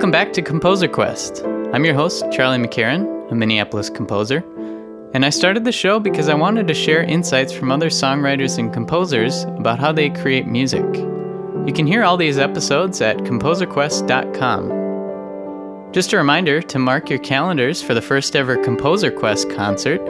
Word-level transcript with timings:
Welcome 0.00 0.12
back 0.12 0.32
to 0.32 0.40
Composer 0.40 0.88
Quest. 0.88 1.44
I'm 1.74 1.84
your 1.84 1.92
host, 1.92 2.24
Charlie 2.32 2.56
McCarron, 2.56 3.30
a 3.30 3.34
Minneapolis 3.34 3.90
composer. 3.90 4.42
And 5.12 5.26
I 5.26 5.28
started 5.28 5.66
the 5.66 5.72
show 5.72 6.00
because 6.00 6.30
I 6.30 6.34
wanted 6.34 6.66
to 6.68 6.74
share 6.74 7.02
insights 7.02 7.52
from 7.52 7.70
other 7.70 7.90
songwriters 7.90 8.56
and 8.56 8.72
composers 8.72 9.42
about 9.42 9.78
how 9.78 9.92
they 9.92 10.08
create 10.08 10.46
music. 10.46 10.86
You 11.66 11.74
can 11.74 11.86
hear 11.86 12.02
all 12.02 12.16
these 12.16 12.38
episodes 12.38 13.02
at 13.02 13.18
composerquest.com. 13.18 15.92
Just 15.92 16.14
a 16.14 16.16
reminder 16.16 16.62
to 16.62 16.78
mark 16.78 17.10
your 17.10 17.18
calendars 17.18 17.82
for 17.82 17.92
the 17.92 18.00
first 18.00 18.34
ever 18.34 18.56
Composer 18.56 19.10
Quest 19.10 19.50
concert 19.50 20.00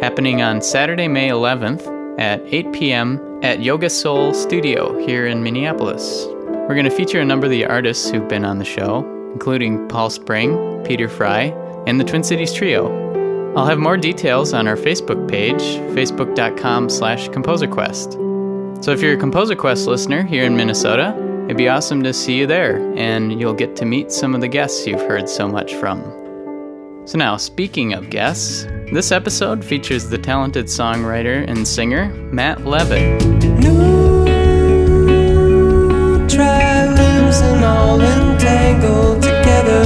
happening 0.00 0.42
on 0.42 0.62
Saturday, 0.62 1.08
May 1.08 1.30
11th 1.30 2.20
at 2.20 2.40
8 2.46 2.72
p.m. 2.72 3.40
at 3.42 3.60
Yoga 3.60 3.90
Soul 3.90 4.32
Studio 4.32 4.96
here 5.04 5.26
in 5.26 5.42
Minneapolis. 5.42 6.26
We're 6.28 6.76
going 6.76 6.84
to 6.84 6.90
feature 6.90 7.18
a 7.18 7.24
number 7.24 7.46
of 7.46 7.50
the 7.50 7.66
artists 7.66 8.10
who've 8.10 8.28
been 8.28 8.44
on 8.44 8.58
the 8.58 8.64
show, 8.64 9.16
including 9.32 9.88
Paul 9.88 10.10
Spring, 10.10 10.82
Peter 10.84 11.08
Fry, 11.08 11.54
and 11.86 11.98
the 12.00 12.04
Twin 12.04 12.22
Cities 12.22 12.52
Trio. 12.52 13.08
I'll 13.56 13.66
have 13.66 13.78
more 13.78 13.96
details 13.96 14.52
on 14.54 14.68
our 14.68 14.76
Facebook 14.76 15.28
page, 15.28 15.62
facebook.com 15.94 16.88
slash 16.88 17.28
composerquest. 17.30 18.84
So 18.84 18.92
if 18.92 19.02
you're 19.02 19.14
a 19.14 19.18
Composer 19.18 19.56
Quest 19.56 19.86
listener 19.86 20.22
here 20.22 20.44
in 20.44 20.56
Minnesota, 20.56 21.14
it'd 21.44 21.56
be 21.56 21.68
awesome 21.68 22.02
to 22.04 22.12
see 22.12 22.38
you 22.38 22.46
there, 22.46 22.78
and 22.96 23.40
you'll 23.40 23.54
get 23.54 23.76
to 23.76 23.84
meet 23.84 24.12
some 24.12 24.34
of 24.34 24.40
the 24.40 24.48
guests 24.48 24.86
you've 24.86 25.02
heard 25.02 25.28
so 25.28 25.48
much 25.48 25.74
from. 25.74 26.00
So 27.06 27.18
now, 27.18 27.36
speaking 27.36 27.92
of 27.92 28.08
guests, 28.08 28.66
this 28.92 29.10
episode 29.10 29.64
features 29.64 30.08
the 30.08 30.18
talented 30.18 30.66
songwriter 30.66 31.44
and 31.48 31.66
singer 31.66 32.08
Matt 32.32 32.64
Levitt. 32.64 33.24
New 33.58 33.90
trials 37.30 37.40
and 37.42 37.64
all 37.64 38.00
entangled 38.00 39.22
together. 39.22 39.84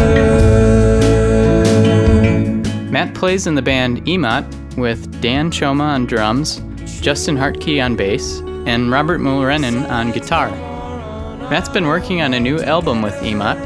Matt 2.90 3.14
plays 3.14 3.46
in 3.46 3.54
the 3.54 3.62
band 3.62 4.04
EMOT 4.06 4.76
with 4.76 5.20
Dan 5.20 5.50
Choma 5.50 5.84
on 5.84 6.06
drums, 6.06 6.62
Justin 7.00 7.36
Hartke 7.36 7.84
on 7.84 7.96
bass, 7.96 8.40
and 8.66 8.90
Robert 8.90 9.20
Mulrennan 9.20 9.84
on 9.90 10.10
guitar. 10.12 10.50
Matt's 11.50 11.68
been 11.68 11.86
working 11.86 12.22
on 12.22 12.32
a 12.32 12.40
new 12.40 12.60
album 12.60 13.02
with 13.02 13.14
EMOT, 13.14 13.56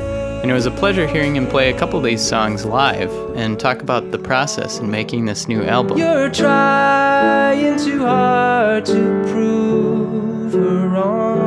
and 0.43 0.51
it 0.51 0.55
was 0.55 0.67
a 0.67 0.71
pleasure 0.71 1.07
hearing 1.07 1.37
him 1.37 1.47
play 1.47 1.71
a 1.73 1.79
couple 1.79 1.99
of 1.99 2.05
these 2.05 2.23
songs 2.23 2.65
live 2.65 3.13
and 3.37 3.59
talk 3.61 3.81
about 3.81 4.11
the 4.11 4.19
process 4.19 4.79
in 4.79 4.91
making 4.91 5.27
this 5.27 5.47
new 5.49 5.63
album. 5.63 5.99
You're 5.99 6.31
trying 6.31 7.79
too 7.79 8.05
hard 8.05 8.85
to 8.87 9.25
prove 9.29 10.53
her 10.53 10.89
wrong. 10.89 11.38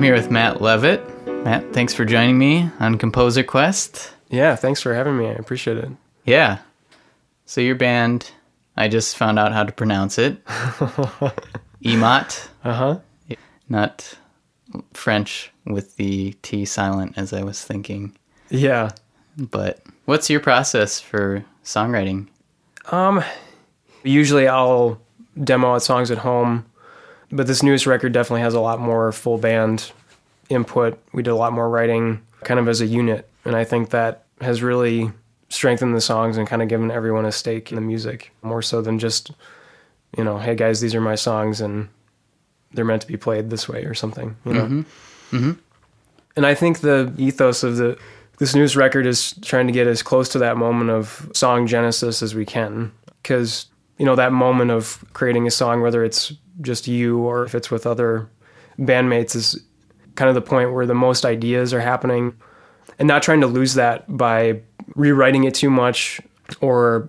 I'm 0.00 0.04
here 0.04 0.14
with 0.14 0.30
Matt 0.30 0.62
Levitt. 0.62 1.02
Matt, 1.44 1.74
thanks 1.74 1.92
for 1.92 2.06
joining 2.06 2.38
me 2.38 2.70
on 2.80 2.96
Composer 2.96 3.42
Quest. 3.42 4.14
Yeah, 4.30 4.56
thanks 4.56 4.80
for 4.80 4.94
having 4.94 5.18
me. 5.18 5.26
I 5.26 5.32
appreciate 5.32 5.76
it. 5.76 5.90
Yeah. 6.24 6.60
So 7.44 7.60
your 7.60 7.74
band, 7.74 8.30
I 8.78 8.88
just 8.88 9.18
found 9.18 9.38
out 9.38 9.52
how 9.52 9.62
to 9.62 9.72
pronounce 9.72 10.16
it. 10.16 10.42
EMOT, 11.84 12.48
Uh 12.64 12.72
huh. 12.72 12.98
not 13.68 14.16
French 14.94 15.52
with 15.66 15.96
the 15.96 16.32
T 16.40 16.64
silent 16.64 17.18
as 17.18 17.34
I 17.34 17.42
was 17.42 17.62
thinking. 17.62 18.16
Yeah. 18.48 18.92
But 19.36 19.82
what's 20.06 20.30
your 20.30 20.40
process 20.40 20.98
for 20.98 21.44
songwriting? 21.62 22.28
Um, 22.90 23.22
usually 24.02 24.48
I'll 24.48 24.98
demo 25.44 25.74
out 25.74 25.82
songs 25.82 26.10
at 26.10 26.16
home, 26.16 26.64
but 27.30 27.46
this 27.46 27.62
newest 27.62 27.86
record 27.86 28.12
definitely 28.12 28.42
has 28.42 28.54
a 28.54 28.60
lot 28.60 28.80
more 28.80 29.12
full 29.12 29.38
band 29.38 29.92
input. 30.48 30.98
We 31.12 31.22
did 31.22 31.30
a 31.30 31.36
lot 31.36 31.52
more 31.52 31.68
writing 31.68 32.22
kind 32.42 32.58
of 32.60 32.68
as 32.68 32.80
a 32.80 32.86
unit, 32.86 33.28
and 33.44 33.56
I 33.56 33.64
think 33.64 33.90
that 33.90 34.24
has 34.40 34.62
really 34.62 35.10
strengthened 35.48 35.94
the 35.94 36.00
songs 36.00 36.36
and 36.36 36.46
kind 36.46 36.62
of 36.62 36.68
given 36.68 36.90
everyone 36.90 37.24
a 37.24 37.32
stake 37.32 37.70
in 37.70 37.76
the 37.76 37.82
music 37.82 38.32
more 38.42 38.62
so 38.62 38.80
than 38.80 38.98
just, 38.98 39.32
you 40.16 40.24
know, 40.24 40.38
hey 40.38 40.54
guys, 40.54 40.80
these 40.80 40.94
are 40.94 41.00
my 41.00 41.16
songs 41.16 41.60
and 41.60 41.88
they're 42.72 42.84
meant 42.84 43.02
to 43.02 43.08
be 43.08 43.16
played 43.16 43.50
this 43.50 43.68
way 43.68 43.84
or 43.84 43.94
something, 43.94 44.36
you 44.44 44.54
know. 44.54 44.64
Mm-hmm. 44.64 45.36
Mm-hmm. 45.36 45.52
And 46.36 46.46
I 46.46 46.54
think 46.54 46.80
the 46.80 47.12
ethos 47.18 47.62
of 47.62 47.76
the 47.76 47.98
this 48.38 48.54
newest 48.54 48.74
record 48.74 49.06
is 49.06 49.34
trying 49.42 49.66
to 49.66 49.72
get 49.72 49.86
as 49.86 50.02
close 50.02 50.28
to 50.30 50.38
that 50.38 50.56
moment 50.56 50.90
of 50.90 51.30
song 51.34 51.66
genesis 51.66 52.22
as 52.22 52.34
we 52.34 52.46
can 52.46 52.90
because 53.22 53.66
you 53.98 54.06
know 54.06 54.16
that 54.16 54.32
moment 54.32 54.70
of 54.70 55.04
creating 55.12 55.46
a 55.46 55.50
song 55.50 55.82
whether 55.82 56.02
it's 56.02 56.32
just 56.60 56.86
you 56.86 57.18
or 57.18 57.44
if 57.44 57.54
it's 57.54 57.70
with 57.70 57.86
other 57.86 58.28
bandmates 58.78 59.34
is 59.34 59.62
kind 60.14 60.28
of 60.28 60.34
the 60.34 60.40
point 60.40 60.72
where 60.72 60.86
the 60.86 60.94
most 60.94 61.24
ideas 61.24 61.72
are 61.72 61.80
happening. 61.80 62.34
And 62.98 63.08
not 63.08 63.22
trying 63.22 63.40
to 63.40 63.46
lose 63.46 63.74
that 63.74 64.04
by 64.14 64.60
rewriting 64.94 65.44
it 65.44 65.54
too 65.54 65.70
much 65.70 66.20
or 66.60 67.08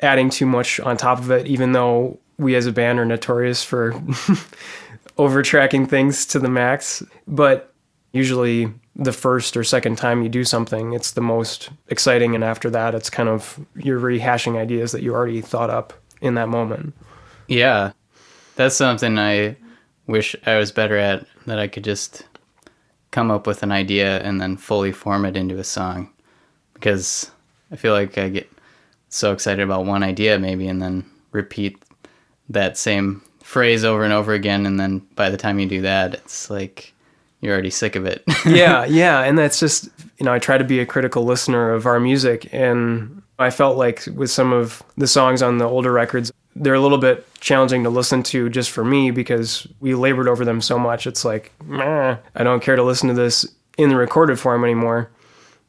adding 0.00 0.30
too 0.30 0.46
much 0.46 0.78
on 0.80 0.96
top 0.96 1.18
of 1.18 1.30
it 1.30 1.46
even 1.46 1.72
though 1.72 2.18
we 2.38 2.54
as 2.54 2.66
a 2.66 2.72
band 2.72 2.98
are 2.98 3.04
notorious 3.04 3.64
for 3.64 3.92
overtracking 5.18 5.88
things 5.88 6.26
to 6.26 6.38
the 6.38 6.48
max. 6.48 7.02
But 7.26 7.72
usually 8.12 8.72
the 8.96 9.12
first 9.12 9.56
or 9.56 9.64
second 9.64 9.98
time 9.98 10.22
you 10.22 10.28
do 10.28 10.44
something 10.44 10.92
it's 10.92 11.12
the 11.12 11.20
most 11.20 11.70
exciting. 11.88 12.34
And 12.34 12.44
after 12.44 12.70
that 12.70 12.94
it's 12.94 13.10
kind 13.10 13.28
of 13.28 13.58
you're 13.74 14.00
rehashing 14.00 14.56
ideas 14.56 14.92
that 14.92 15.02
you 15.02 15.14
already 15.14 15.40
thought 15.40 15.70
up 15.70 15.92
in 16.20 16.34
that 16.34 16.48
moment. 16.48 16.94
Yeah. 17.48 17.92
That's 18.56 18.76
something 18.76 19.18
I 19.18 19.56
wish 20.06 20.36
I 20.46 20.56
was 20.56 20.72
better 20.72 20.96
at 20.96 21.26
that 21.46 21.58
I 21.58 21.68
could 21.68 21.84
just 21.84 22.26
come 23.10 23.30
up 23.30 23.46
with 23.46 23.62
an 23.62 23.72
idea 23.72 24.20
and 24.22 24.40
then 24.40 24.56
fully 24.56 24.92
form 24.92 25.24
it 25.24 25.36
into 25.36 25.58
a 25.58 25.64
song. 25.64 26.10
Because 26.74 27.30
I 27.70 27.76
feel 27.76 27.92
like 27.92 28.18
I 28.18 28.28
get 28.28 28.50
so 29.08 29.32
excited 29.32 29.62
about 29.62 29.86
one 29.86 30.02
idea 30.02 30.38
maybe 30.38 30.66
and 30.66 30.82
then 30.82 31.08
repeat 31.30 31.78
that 32.48 32.76
same 32.76 33.22
phrase 33.42 33.84
over 33.84 34.02
and 34.02 34.12
over 34.12 34.32
again 34.32 34.66
and 34.66 34.80
then 34.80 34.98
by 35.14 35.30
the 35.30 35.36
time 35.36 35.60
you 35.60 35.66
do 35.66 35.80
that 35.80 36.14
it's 36.14 36.50
like 36.50 36.92
you're 37.40 37.52
already 37.52 37.70
sick 37.70 37.94
of 37.94 38.06
it. 38.06 38.24
yeah 38.46 38.84
yeah 38.84 39.20
and 39.20 39.38
that's 39.38 39.60
just 39.60 39.88
you 40.18 40.24
know 40.24 40.32
i 40.32 40.38
try 40.38 40.58
to 40.58 40.64
be 40.64 40.80
a 40.80 40.86
critical 40.86 41.24
listener 41.24 41.72
of 41.72 41.86
our 41.86 42.00
music 42.00 42.52
and 42.52 43.22
i 43.38 43.50
felt 43.50 43.76
like 43.76 44.04
with 44.14 44.30
some 44.30 44.52
of 44.52 44.82
the 44.96 45.06
songs 45.06 45.42
on 45.42 45.58
the 45.58 45.64
older 45.64 45.92
records 45.92 46.32
they're 46.56 46.74
a 46.74 46.80
little 46.80 46.98
bit 46.98 47.26
challenging 47.40 47.82
to 47.84 47.90
listen 47.90 48.22
to 48.22 48.48
just 48.48 48.70
for 48.70 48.84
me 48.84 49.10
because 49.10 49.66
we 49.80 49.94
labored 49.94 50.28
over 50.28 50.44
them 50.44 50.60
so 50.60 50.78
much. 50.78 51.06
It's 51.06 51.24
like 51.24 51.52
meh, 51.64 52.16
i 52.34 52.42
don't 52.44 52.62
care 52.62 52.76
to 52.76 52.82
listen 52.82 53.08
to 53.08 53.14
this 53.14 53.46
in 53.76 53.88
the 53.88 53.96
recorded 53.96 54.38
form 54.38 54.64
anymore. 54.64 55.10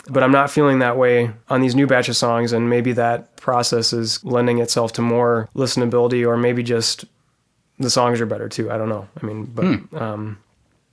But 0.07 0.21
i'm 0.21 0.31
not 0.31 0.51
feeling 0.51 0.79
that 0.79 0.97
way 0.97 1.31
on 1.49 1.61
these 1.61 1.73
new 1.75 1.87
batch 1.87 2.07
of 2.09 2.15
songs 2.15 2.53
and 2.53 2.69
maybe 2.69 2.91
that 2.93 3.35
process 3.37 3.91
is 3.93 4.23
lending 4.23 4.59
itself 4.59 4.93
to 4.93 5.01
more 5.01 5.49
listenability 5.55 6.25
or 6.27 6.37
maybe 6.37 6.61
just 6.61 7.05
the 7.79 7.89
songs 7.89 8.21
are 8.21 8.25
better 8.27 8.47
too. 8.47 8.71
I 8.71 8.77
don't 8.77 8.89
know. 8.89 9.07
I 9.21 9.25
mean 9.25 9.45
but 9.45 9.99
um 10.01 10.37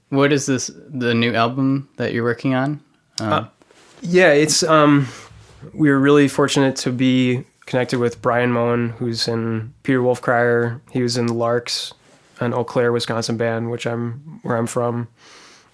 what 0.09 0.33
is 0.33 0.47
this 0.47 0.71
the 0.89 1.15
new 1.15 1.35
album 1.35 1.89
that 1.97 2.13
you're 2.13 2.25
working 2.25 2.55
on? 2.55 2.81
Uh, 3.21 3.45
Yeah, 4.01 4.33
it's 4.33 4.63
um 4.63 5.07
we 5.75 5.91
were 5.91 5.99
really 6.01 6.27
fortunate 6.29 6.77
to 6.77 6.91
be 6.91 7.45
connected 7.67 7.99
with 7.99 8.23
Brian 8.23 8.53
Moen, 8.53 8.91
who's 8.91 9.29
in 9.29 9.73
Peter 9.83 10.03
Wolf 10.03 10.21
Crier. 10.21 10.81
He 10.91 11.03
was 11.03 11.17
in 11.17 11.27
the 11.27 11.35
Laarks, 11.35 11.93
an 12.41 12.53
Eau 12.53 12.65
Claire, 12.65 12.93
Wisconsin 12.93 13.37
band, 13.37 13.71
which 13.71 13.87
I'm 13.87 14.41
where 14.43 14.57
I'm 14.57 14.67
from. 14.67 15.09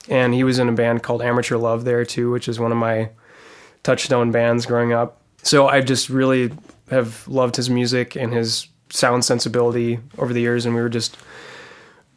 And 0.08 0.34
he 0.34 0.44
was 0.44 0.58
in 0.58 0.68
a 0.68 0.72
band 0.72 1.02
called 1.02 1.22
Amateur 1.22 1.56
Love 1.56 1.84
there 1.84 2.04
too, 2.04 2.30
which 2.30 2.48
is 2.48 2.58
one 2.58 2.72
of 2.72 2.78
my 2.78 3.10
touchstone 3.82 4.30
bands 4.30 4.66
growing 4.66 4.92
up. 4.92 5.20
So 5.42 5.68
I 5.68 5.80
just 5.80 6.08
really 6.08 6.52
have 6.90 7.26
loved 7.28 7.56
his 7.56 7.68
music 7.68 8.16
and 8.16 8.32
his 8.32 8.68
sound 8.90 9.24
sensibility 9.24 10.00
over 10.16 10.32
the 10.32 10.40
years 10.40 10.64
and 10.64 10.74
we 10.74 10.80
were 10.80 10.88
just 10.88 11.18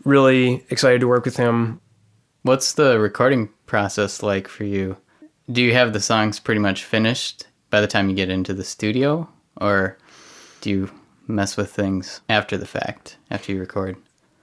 really 0.05 0.65
excited 0.69 1.01
to 1.01 1.07
work 1.07 1.25
with 1.25 1.35
him 1.35 1.81
What's 2.43 2.73
the 2.73 2.99
recording 2.99 3.49
process 3.67 4.23
like 4.23 4.47
for 4.47 4.63
you? 4.63 4.97
Do 5.51 5.61
you 5.61 5.73
have 5.73 5.93
the 5.93 5.99
songs 5.99 6.39
pretty 6.39 6.59
much 6.59 6.83
finished 6.83 7.45
by 7.69 7.81
the 7.81 7.87
time 7.87 8.09
you 8.09 8.15
get 8.15 8.31
into 8.31 8.51
the 8.51 8.63
studio, 8.63 9.29
or 9.59 9.97
do 10.61 10.69
you 10.69 10.91
mess 11.27 11.57
with 11.57 11.71
things 11.71 12.21
after 12.29 12.57
the 12.57 12.65
fact, 12.65 13.17
after 13.29 13.51
you 13.51 13.59
record? 13.59 13.97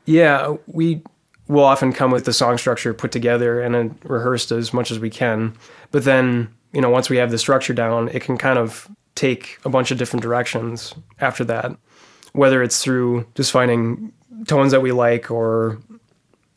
Yeah, 0.06 0.56
we 0.66 1.02
will 1.48 1.64
often 1.64 1.92
come 1.92 2.10
with 2.10 2.24
the 2.24 2.32
song 2.32 2.58
structure 2.58 2.92
put 2.92 3.10
together 3.10 3.60
and 3.60 3.98
rehearsed 4.04 4.52
as 4.52 4.72
much 4.72 4.90
as 4.90 4.98
we 4.98 5.10
can. 5.10 5.54
But 5.90 6.04
then, 6.04 6.52
you 6.72 6.80
know, 6.80 6.90
once 6.90 7.08
we 7.08 7.16
have 7.16 7.30
the 7.30 7.38
structure 7.38 7.74
down, 7.74 8.08
it 8.08 8.22
can 8.22 8.36
kind 8.36 8.58
of 8.58 8.88
take 9.14 9.58
a 9.64 9.68
bunch 9.68 9.90
of 9.90 9.98
different 9.98 10.22
directions 10.22 10.94
after 11.20 11.44
that. 11.44 11.76
Whether 12.32 12.62
it's 12.62 12.82
through 12.82 13.26
just 13.34 13.50
finding 13.50 14.12
tones 14.46 14.72
that 14.72 14.82
we 14.82 14.92
like, 14.92 15.30
or 15.30 15.78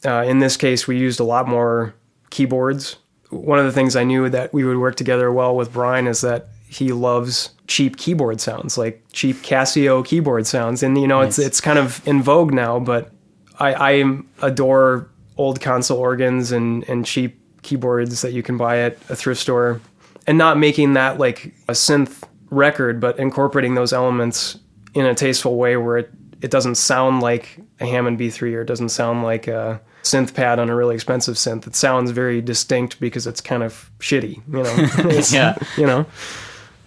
uh, 0.06 0.24
in 0.28 0.40
this 0.40 0.58
case, 0.58 0.88
we 0.88 0.98
used 0.98 1.20
a 1.20 1.24
lot 1.24 1.48
more 1.48 1.96
keyboards. 2.30 2.98
One 3.30 3.60
of 3.60 3.66
the 3.66 3.72
things 3.72 3.96
I 3.96 4.04
knew 4.04 4.30
that 4.30 4.54
we 4.54 4.66
would 4.66 4.78
work 4.78 4.96
together 4.96 5.32
well 5.32 5.56
with 5.56 5.72
Brian 5.72 6.06
is 6.06 6.22
that 6.22 6.50
he 6.72 6.94
loves 6.94 7.50
cheap 7.68 7.98
keyboard 7.98 8.40
sounds, 8.40 8.78
like 8.78 9.04
cheap 9.12 9.36
Casio 9.38 10.06
keyboard 10.06 10.48
sounds, 10.48 10.82
and 10.84 10.98
you 11.00 11.06
know 11.06 11.20
it's 11.20 11.38
Nice. 11.38 11.48
it's 11.48 11.62
kind 11.62 11.78
of 11.78 12.06
in 12.08 12.22
vogue 12.24 12.54
now. 12.54 12.80
But 12.80 13.12
I, 13.60 13.74
I 14.02 14.20
adore 14.42 15.10
old 15.38 15.60
console 15.60 16.00
organs 16.00 16.52
and 16.54 16.88
and 16.90 17.06
cheap 17.06 17.38
keyboards 17.62 18.22
that 18.22 18.32
you 18.32 18.42
can 18.42 18.58
buy 18.58 18.80
at 18.80 18.94
a 19.10 19.16
thrift 19.18 19.42
store, 19.42 19.82
and 20.28 20.38
not 20.38 20.58
making 20.58 20.94
that 20.94 21.20
like 21.20 21.54
a 21.68 21.74
synth 21.74 22.24
record, 22.50 23.02
but 23.02 23.20
incorporating 23.20 23.76
those 23.76 23.92
elements 23.92 24.58
in 24.94 25.06
a 25.06 25.14
tasteful 25.14 25.58
way 25.58 25.76
where 25.76 25.98
it 25.98 26.10
it 26.42 26.52
doesn't 26.52 26.76
sound 26.76 27.22
like 27.22 27.60
a 27.82 27.86
Hammond 27.86 28.18
B3 28.18 28.56
or 28.56 28.62
it 28.62 28.66
doesn't 28.66 28.90
sound 28.90 29.24
like 29.24 29.48
a 29.48 29.80
synth 30.04 30.34
pad 30.34 30.58
on 30.58 30.70
a 30.70 30.76
really 30.76 30.96
expensive 30.96 31.36
synth. 31.36 31.68
It 31.68 31.76
sounds 31.76 32.12
very 32.12 32.42
distinct 32.42 33.00
because 33.00 33.28
it's 33.28 33.42
kind 33.42 33.62
of 33.62 33.92
shitty, 34.00 34.42
you 34.48 34.64
know. 34.64 35.22
Yeah. 35.32 35.56
you 35.78 35.86
know. 35.86 36.06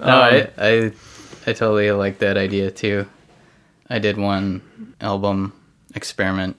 No, 0.01 0.07
um, 0.07 0.13
I, 0.13 0.49
I 0.59 0.93
I 1.47 1.53
totally 1.53 1.91
like 1.93 2.19
that 2.19 2.37
idea 2.37 2.71
too. 2.71 3.07
I 3.91 3.99
did 3.99 4.17
one 4.17 4.63
album 5.01 5.53
experiment 5.95 6.57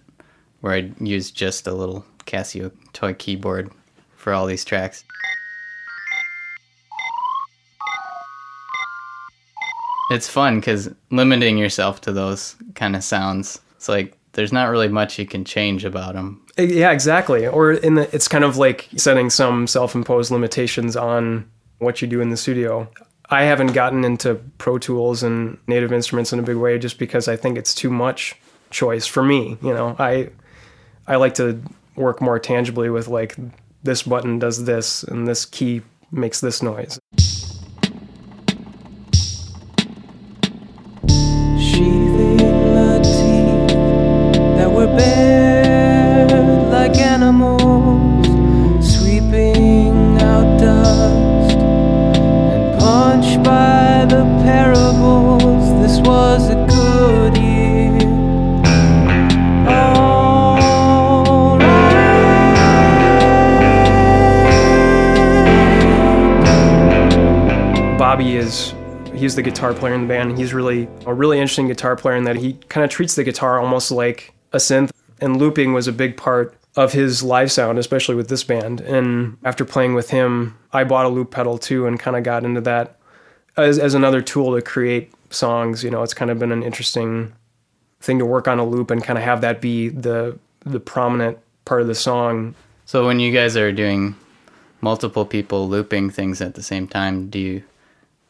where 0.62 0.74
I 0.74 0.92
used 1.00 1.36
just 1.36 1.68
a 1.68 1.74
little 1.74 2.06
Casio 2.26 2.72
toy 2.94 3.14
keyboard 3.14 3.72
for 4.16 4.34
all 4.34 4.46
these 4.46 4.64
tracks. 4.64 5.04
It's 10.12 10.30
fun 10.30 10.60
because 10.60 10.90
limiting 11.10 11.58
yourself 11.58 12.02
to 12.02 12.12
those 12.12 12.56
kind 12.76 12.96
of 12.96 13.04
sounds, 13.04 13.60
it's 13.76 13.90
like 13.90 14.16
there's 14.34 14.54
not 14.54 14.70
really 14.70 14.88
much 14.88 15.18
you 15.18 15.26
can 15.26 15.44
change 15.44 15.84
about 15.84 16.14
them. 16.14 16.46
Yeah, 16.58 16.92
exactly. 16.92 17.48
Or 17.48 17.72
in 17.72 17.96
the, 17.96 18.16
it's 18.16 18.28
kind 18.28 18.44
of 18.44 18.58
like 18.58 18.88
setting 18.98 19.30
some 19.32 19.66
self-imposed 19.66 20.30
limitations 20.30 20.96
on 20.96 21.50
what 21.80 22.02
you 22.02 22.08
do 22.08 22.22
in 22.22 22.30
the 22.30 22.38
studio. 22.38 22.88
I 23.30 23.44
haven't 23.44 23.74
gotten 23.74 24.04
into 24.06 24.36
Pro 24.58 24.78
Tools 24.78 25.24
and 25.24 25.58
Native 25.68 25.92
Instruments 25.92 26.32
in 26.32 26.40
a 26.40 26.44
big 26.44 26.58
way 26.58 26.78
just 26.78 27.00
because 27.00 27.28
I 27.28 27.36
think 27.36 27.58
it's 27.58 27.74
too 27.74 27.90
much 27.90 28.36
choice 28.70 29.08
for 29.08 29.24
me. 29.24 29.58
You 29.62 29.74
know, 29.74 29.96
I 29.98 30.30
I 31.08 31.16
like 31.16 31.36
to 31.36 31.62
work 31.96 32.22
more 32.22 32.40
tangibly 32.40 32.90
with 32.90 33.08
like 33.08 33.36
this 33.84 34.04
button 34.04 34.40
does 34.40 34.66
this 34.66 35.04
and 35.04 35.28
this 35.28 35.46
key 35.46 35.82
makes 36.12 36.42
this 36.42 36.62
noise. 36.62 37.00
Is 68.46 68.74
he's 69.14 69.36
the 69.36 69.42
guitar 69.42 69.74
player 69.74 69.94
in 69.94 70.02
the 70.02 70.08
band. 70.08 70.38
He's 70.38 70.54
really 70.54 70.88
a 71.06 71.14
really 71.14 71.40
interesting 71.40 71.68
guitar 71.68 71.96
player 71.96 72.16
in 72.16 72.24
that 72.26 72.36
he 72.36 72.54
kind 72.70 72.84
of 72.84 72.90
treats 72.90 73.16
the 73.16 73.24
guitar 73.24 73.60
almost 73.60 73.92
like 73.92 74.34
a 74.54 74.58
synth. 74.58 74.92
And 75.20 75.38
looping 75.38 75.74
was 75.74 75.88
a 75.88 75.94
big 75.94 76.18
part 76.18 76.56
of 76.76 76.94
his 76.94 77.24
live 77.24 77.52
sound, 77.52 77.80
especially 77.80 78.16
with 78.16 78.28
this 78.28 78.44
band. 78.44 78.82
And 78.82 79.38
after 79.44 79.64
playing 79.64 79.96
with 79.96 80.10
him, 80.10 80.58
I 80.74 80.84
bought 80.84 81.06
a 81.06 81.10
loop 81.10 81.32
pedal 81.32 81.58
too, 81.58 81.88
and 81.88 82.00
kind 82.00 82.18
of 82.18 82.24
got 82.24 82.44
into 82.44 82.62
that 82.62 82.98
as 83.58 83.80
as 83.80 83.94
another 83.94 84.22
tool 84.22 84.56
to 84.56 84.62
create 84.62 85.12
songs. 85.30 85.84
You 85.84 85.90
know, 85.90 86.04
it's 86.04 86.14
kind 86.14 86.30
of 86.30 86.38
been 86.38 86.52
an 86.52 86.64
interesting 86.64 87.34
thing 88.02 88.20
to 88.20 88.26
work 88.26 88.48
on 88.48 88.60
a 88.60 88.66
loop 88.66 88.92
and 88.92 89.04
kind 89.04 89.18
of 89.18 89.24
have 89.24 89.42
that 89.42 89.62
be 89.62 89.90
the 89.90 90.38
the 90.66 90.80
prominent 90.80 91.38
part 91.64 91.82
of 91.82 91.88
the 91.88 91.96
song 91.96 92.54
So 92.86 93.06
when 93.08 93.20
you 93.20 93.32
guys 93.32 93.56
are 93.58 93.72
doing 93.72 94.16
multiple 94.82 95.26
people 95.26 95.68
looping 95.68 96.10
things 96.12 96.42
at 96.42 96.54
the 96.56 96.62
same 96.62 96.88
time, 96.88 97.30
do 97.30 97.40
you 97.40 97.64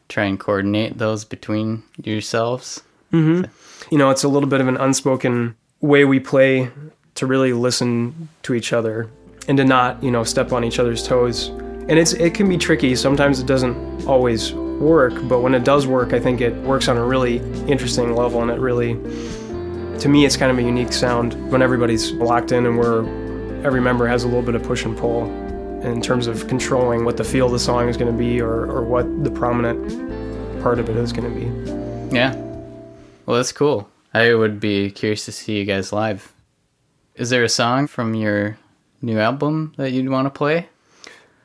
try 0.08 0.24
and 0.24 0.38
coordinate 0.38 0.98
those 0.98 1.24
between 1.24 1.82
yourselves? 2.02 2.82
Mm-hmm. 3.12 3.44
you 3.90 3.98
know, 3.98 4.10
it's 4.10 4.24
a 4.24 4.28
little 4.28 4.48
bit 4.48 4.60
of 4.60 4.66
an 4.66 4.76
unspoken 4.76 5.56
way 5.80 6.04
we 6.04 6.18
play 6.18 6.70
to 7.14 7.26
really 7.26 7.52
listen 7.52 8.28
to 8.42 8.52
each 8.52 8.72
other 8.72 9.08
and 9.48 9.56
to 9.58 9.64
not, 9.64 10.02
you 10.02 10.10
know, 10.10 10.24
step 10.24 10.52
on 10.52 10.64
each 10.64 10.78
other's 10.78 11.06
toes. 11.06 11.48
And 11.48 11.92
it's 11.92 12.12
it 12.14 12.34
can 12.34 12.48
be 12.48 12.58
tricky. 12.58 12.96
Sometimes 12.96 13.38
it 13.38 13.46
doesn't 13.46 14.06
always 14.06 14.52
work, 14.52 15.14
but 15.28 15.40
when 15.40 15.54
it 15.54 15.64
does 15.64 15.86
work, 15.86 16.12
I 16.12 16.20
think 16.20 16.40
it 16.40 16.54
works 16.56 16.88
on 16.88 16.96
a 16.96 17.04
really 17.04 17.36
interesting 17.68 18.14
level 18.14 18.42
and 18.42 18.50
it 18.50 18.58
really 18.58 18.94
to 20.00 20.08
me 20.08 20.26
it's 20.26 20.36
kind 20.36 20.50
of 20.50 20.58
a 20.58 20.62
unique 20.62 20.92
sound 20.92 21.50
when 21.50 21.62
everybody's 21.62 22.12
locked 22.12 22.52
in 22.52 22.66
and 22.66 22.78
we're 22.78 23.00
every 23.64 23.80
member 23.80 24.06
has 24.06 24.24
a 24.24 24.26
little 24.26 24.42
bit 24.42 24.54
of 24.54 24.62
push 24.62 24.84
and 24.84 24.96
pull 24.98 25.24
in 25.86 26.02
terms 26.02 26.26
of 26.26 26.46
controlling 26.48 27.04
what 27.04 27.16
the 27.16 27.24
feel 27.24 27.46
of 27.46 27.52
the 27.52 27.58
song 27.58 27.88
is 27.88 27.96
going 27.96 28.10
to 28.10 28.18
be 28.18 28.40
or, 28.40 28.70
or 28.70 28.82
what 28.82 29.24
the 29.24 29.30
prominent 29.30 30.62
part 30.62 30.78
of 30.78 30.88
it 30.88 30.96
is 30.96 31.12
going 31.12 31.32
to 31.32 31.40
be. 31.40 32.14
Yeah. 32.14 32.34
Well, 33.24 33.36
that's 33.36 33.52
cool. 33.52 33.88
I 34.12 34.34
would 34.34 34.60
be 34.60 34.90
curious 34.90 35.24
to 35.26 35.32
see 35.32 35.58
you 35.58 35.64
guys 35.64 35.92
live. 35.92 36.32
Is 37.14 37.30
there 37.30 37.44
a 37.44 37.48
song 37.48 37.86
from 37.86 38.14
your 38.14 38.58
new 39.02 39.18
album 39.18 39.74
that 39.76 39.92
you'd 39.92 40.08
want 40.08 40.26
to 40.26 40.30
play? 40.30 40.68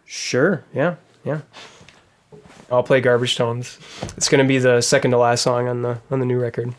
Sure. 0.06 0.64
Yeah. 0.74 0.96
Yeah. 1.24 1.42
I'll 2.72 2.84
play 2.84 3.02
Garbage 3.02 3.36
Tones. 3.36 3.78
It's 4.16 4.30
going 4.30 4.44
to 4.44 4.48
be 4.48 4.58
the 4.58 4.82
second 4.82 5.12
to 5.12 5.18
last 5.18 5.44
song 5.44 5.68
on 5.68 5.82
the 5.82 6.00
on 6.10 6.20
the 6.20 6.26
new 6.26 6.40
record. 6.40 6.74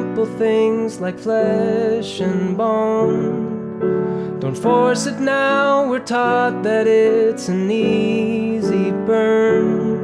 Simple 0.00 0.38
things 0.38 0.98
like 0.98 1.18
flesh 1.18 2.20
and 2.20 2.56
bone. 2.56 4.40
Don't 4.40 4.56
force 4.56 5.04
it 5.04 5.20
now, 5.20 5.90
we're 5.90 6.06
taught 6.16 6.62
that 6.62 6.86
it's 6.86 7.48
an 7.48 7.70
easy 7.70 8.92
burn. 9.08 9.98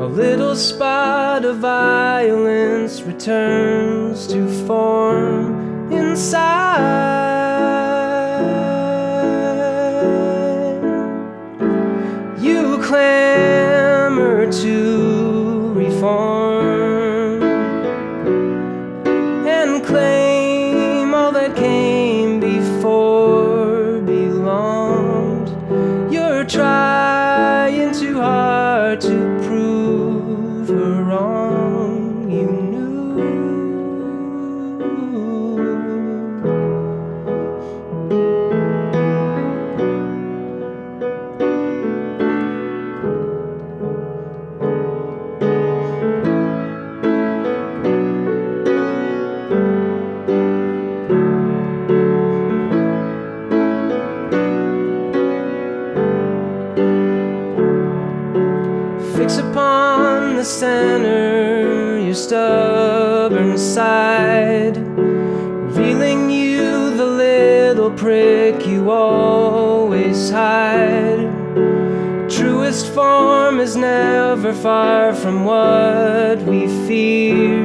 A 0.00 0.06
little 0.06 0.54
spot 0.54 1.44
of 1.44 1.56
violence 1.58 3.02
returns 3.02 4.28
to 4.28 4.40
form 4.68 5.90
inside. 5.90 7.02
You 12.40 12.78
clamor 12.84 13.21
never 74.42 74.60
far 74.60 75.14
from 75.14 75.44
what 75.44 76.42
we 76.42 76.66
fear 76.88 77.61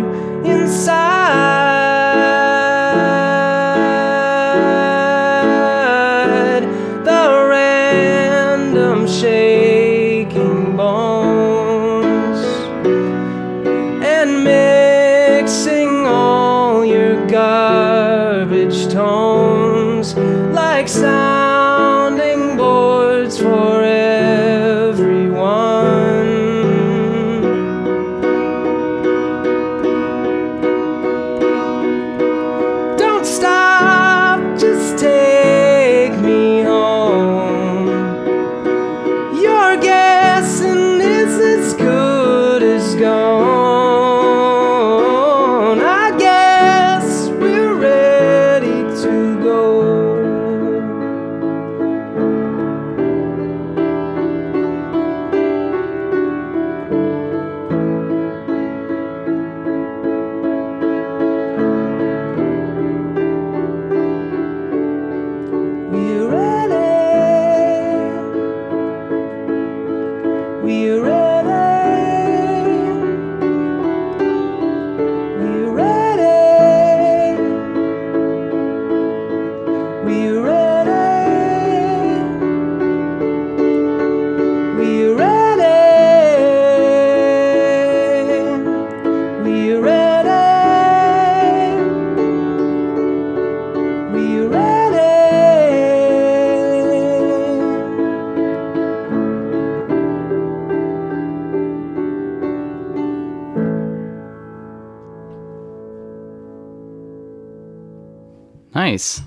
Nice. 108.98 109.22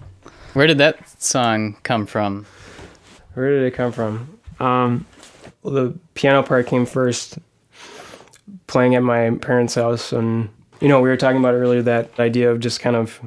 Where 0.54 0.66
did 0.66 0.78
that 0.78 1.22
song 1.22 1.76
come 1.84 2.04
from? 2.04 2.44
Where 3.34 3.50
did 3.50 3.62
it 3.68 3.70
come 3.70 3.92
from? 3.92 4.40
Um, 4.58 5.06
well, 5.62 5.72
the 5.72 5.98
piano 6.14 6.42
part 6.42 6.66
came 6.66 6.84
first, 6.84 7.38
playing 8.66 8.96
at 8.96 9.04
my 9.04 9.30
parents' 9.30 9.76
house, 9.76 10.12
and 10.12 10.48
you 10.80 10.88
know 10.88 11.00
we 11.00 11.08
were 11.08 11.16
talking 11.16 11.38
about 11.38 11.54
earlier 11.54 11.82
that 11.82 12.18
idea 12.18 12.50
of 12.50 12.58
just 12.58 12.80
kind 12.80 12.96
of 12.96 13.20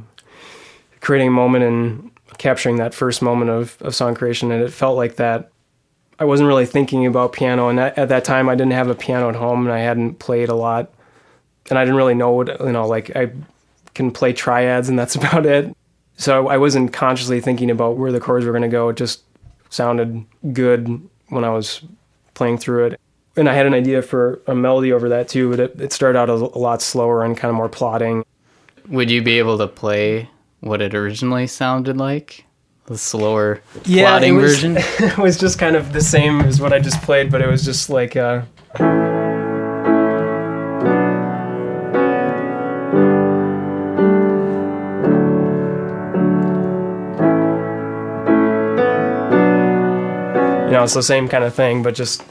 creating 0.99 1.29
a 1.29 1.31
moment 1.31 1.63
and 1.63 2.11
capturing 2.39 2.75
that 2.75 2.93
first 2.93 3.21
moment 3.21 3.49
of, 3.49 3.81
of 3.81 3.95
song 3.95 4.13
creation, 4.13 4.51
and 4.51 4.61
it 4.61 4.73
felt 4.73 4.97
like 4.97 5.15
that. 5.15 5.49
I 6.19 6.25
wasn't 6.25 6.47
really 6.47 6.65
thinking 6.65 7.05
about 7.05 7.31
piano, 7.31 7.69
and 7.69 7.79
at 7.79 8.09
that 8.09 8.25
time 8.25 8.49
I 8.49 8.55
didn't 8.55 8.73
have 8.73 8.89
a 8.89 8.95
piano 8.95 9.29
at 9.29 9.35
home, 9.35 9.65
and 9.65 9.71
I 9.71 9.79
hadn't 9.79 10.19
played 10.19 10.49
a 10.49 10.55
lot, 10.55 10.93
and 11.69 11.79
I 11.79 11.85
didn't 11.85 11.95
really 11.95 12.15
know 12.15 12.31
what 12.31 12.59
you 12.59 12.73
know. 12.73 12.85
Like 12.85 13.15
I 13.15 13.31
can 13.93 14.11
play 14.11 14.33
triads, 14.33 14.89
and 14.89 14.99
that's 14.99 15.15
about 15.21 15.45
it. 15.45 15.73
So 16.17 16.47
I 16.47 16.57
wasn't 16.57 16.93
consciously 16.93 17.41
thinking 17.41 17.71
about 17.71 17.97
where 17.97 18.11
the 18.11 18.19
chords 18.19 18.45
were 18.45 18.51
going 18.51 18.63
to 18.63 18.67
go. 18.67 18.89
It 18.89 18.97
just 18.97 19.23
sounded 19.69 20.25
good 20.53 21.01
when 21.29 21.43
I 21.43 21.49
was 21.49 21.81
playing 22.33 22.59
through 22.59 22.87
it. 22.87 22.99
And 23.35 23.49
I 23.49 23.53
had 23.53 23.65
an 23.65 23.73
idea 23.73 24.01
for 24.01 24.41
a 24.45 24.53
melody 24.53 24.93
over 24.93 25.09
that 25.09 25.27
too, 25.27 25.49
but 25.49 25.59
it, 25.59 25.81
it 25.81 25.93
started 25.93 26.19
out 26.19 26.29
a, 26.29 26.33
a 26.33 26.59
lot 26.59 26.81
slower 26.81 27.23
and 27.23 27.35
kind 27.35 27.49
of 27.49 27.55
more 27.55 27.69
plotting. 27.69 28.23
Would 28.89 29.09
you 29.09 29.21
be 29.21 29.39
able 29.39 29.57
to 29.57 29.67
play 29.67 30.29
what 30.59 30.81
it 30.81 30.93
originally 30.93 31.47
sounded 31.47 31.97
like? 31.97 32.45
The 32.85 32.97
slower 32.97 33.61
it 33.75 33.83
plotting 33.83 34.35
was, 34.35 34.53
version? 34.53 34.77
it 34.99 35.17
was 35.17 35.37
just 35.37 35.57
kind 35.57 35.75
of 35.75 35.93
the 35.93 36.01
same 36.01 36.41
as 36.41 36.61
what 36.61 36.73
I 36.73 36.79
just 36.79 37.01
played, 37.01 37.31
but 37.31 37.41
it 37.41 37.47
was 37.47 37.65
just 37.65 37.89
like 37.89 38.15
uh, 38.15 38.43
know, 50.83 50.85
it's 50.85 50.93
the 50.93 51.03
same 51.03 51.27
kind 51.27 51.43
of 51.43 51.53
thing, 51.53 51.83
but 51.83 51.95
just 51.95 52.21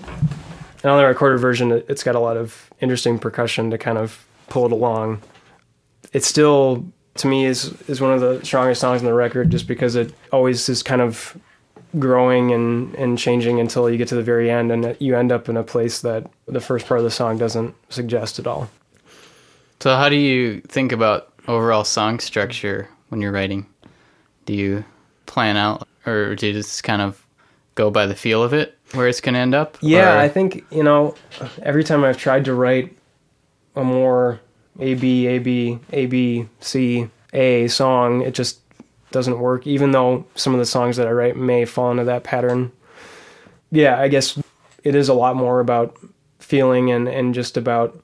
and 0.82 0.90
on 0.90 0.98
the 1.00 1.06
recorded 1.06 1.38
version, 1.38 1.70
it- 1.72 1.86
it's 1.88 2.02
got 2.02 2.14
a 2.14 2.18
lot 2.20 2.36
of 2.36 2.70
interesting 2.80 3.18
percussion 3.18 3.70
to 3.70 3.78
kind 3.78 3.98
of 3.98 4.24
pull 4.48 4.66
it 4.66 4.72
along. 4.72 5.20
It 6.12 6.24
still, 6.24 6.84
to 7.16 7.26
me, 7.28 7.46
is 7.46 7.72
is 7.88 8.00
one 8.00 8.12
of 8.12 8.20
the 8.20 8.44
strongest 8.44 8.80
songs 8.80 9.00
on 9.00 9.06
the 9.06 9.14
record, 9.14 9.50
just 9.50 9.66
because 9.68 9.96
it 9.96 10.12
always 10.32 10.68
is 10.68 10.82
kind 10.82 11.00
of 11.00 11.36
growing 11.98 12.52
and 12.52 12.94
and 12.96 13.18
changing 13.18 13.60
until 13.60 13.88
you 13.88 13.96
get 13.96 14.08
to 14.08 14.14
the 14.14 14.22
very 14.22 14.50
end, 14.50 14.72
and 14.72 14.96
you 14.98 15.16
end 15.16 15.30
up 15.32 15.48
in 15.48 15.56
a 15.56 15.62
place 15.62 16.00
that 16.00 16.26
the 16.46 16.60
first 16.60 16.86
part 16.86 16.98
of 16.98 17.04
the 17.04 17.10
song 17.10 17.38
doesn't 17.38 17.74
suggest 17.90 18.38
at 18.38 18.46
all. 18.46 18.68
So, 19.80 19.94
how 19.96 20.08
do 20.08 20.16
you 20.16 20.60
think 20.62 20.92
about 20.92 21.32
overall 21.48 21.84
song 21.84 22.18
structure 22.20 22.88
when 23.08 23.20
you're 23.20 23.32
writing? 23.32 23.66
Do 24.46 24.54
you 24.54 24.84
plan 25.26 25.56
out, 25.56 25.86
or 26.06 26.34
do 26.34 26.48
you 26.48 26.52
just 26.52 26.82
kind 26.84 27.00
of 27.02 27.24
go 27.74 27.90
by 27.90 28.06
the 28.06 28.14
feel 28.14 28.42
of 28.42 28.52
it, 28.52 28.76
where 28.92 29.08
it's 29.08 29.20
going 29.20 29.34
to 29.34 29.40
end 29.40 29.54
up? 29.54 29.78
Yeah, 29.80 30.14
Or- 30.14 30.18
I 30.18 30.28
think 30.28 30.64
you 30.70 30.82
know, 30.82 31.14
every 31.62 31.84
time 31.84 32.04
I've 32.04 32.18
tried 32.18 32.44
to 32.46 32.54
write 32.54 32.96
a 33.76 33.82
more 33.84 34.40
A 34.80 34.94
B 34.94 35.26
A 35.26 35.38
B 35.38 35.78
A 35.92 36.06
B 36.06 36.46
C 36.60 37.08
A 37.32 37.68
song, 37.68 38.22
it 38.22 38.34
just 38.34 38.60
doesn't 39.10 39.38
work. 39.38 39.66
Even 39.66 39.90
though 39.92 40.24
some 40.34 40.52
of 40.54 40.58
the 40.58 40.66
songs 40.66 40.96
that 40.96 41.06
I 41.06 41.10
write 41.10 41.36
may 41.36 41.64
fall 41.64 41.90
into 41.90 42.04
that 42.04 42.24
pattern. 42.24 42.72
Yeah, 43.70 43.98
I 43.98 44.08
guess 44.08 44.38
it 44.84 44.94
is 44.94 45.08
a 45.08 45.14
lot 45.14 45.36
more 45.36 45.60
about 45.60 45.96
feeling 46.38 46.90
and 46.90 47.08
and 47.08 47.34
just 47.34 47.56
about 47.56 47.98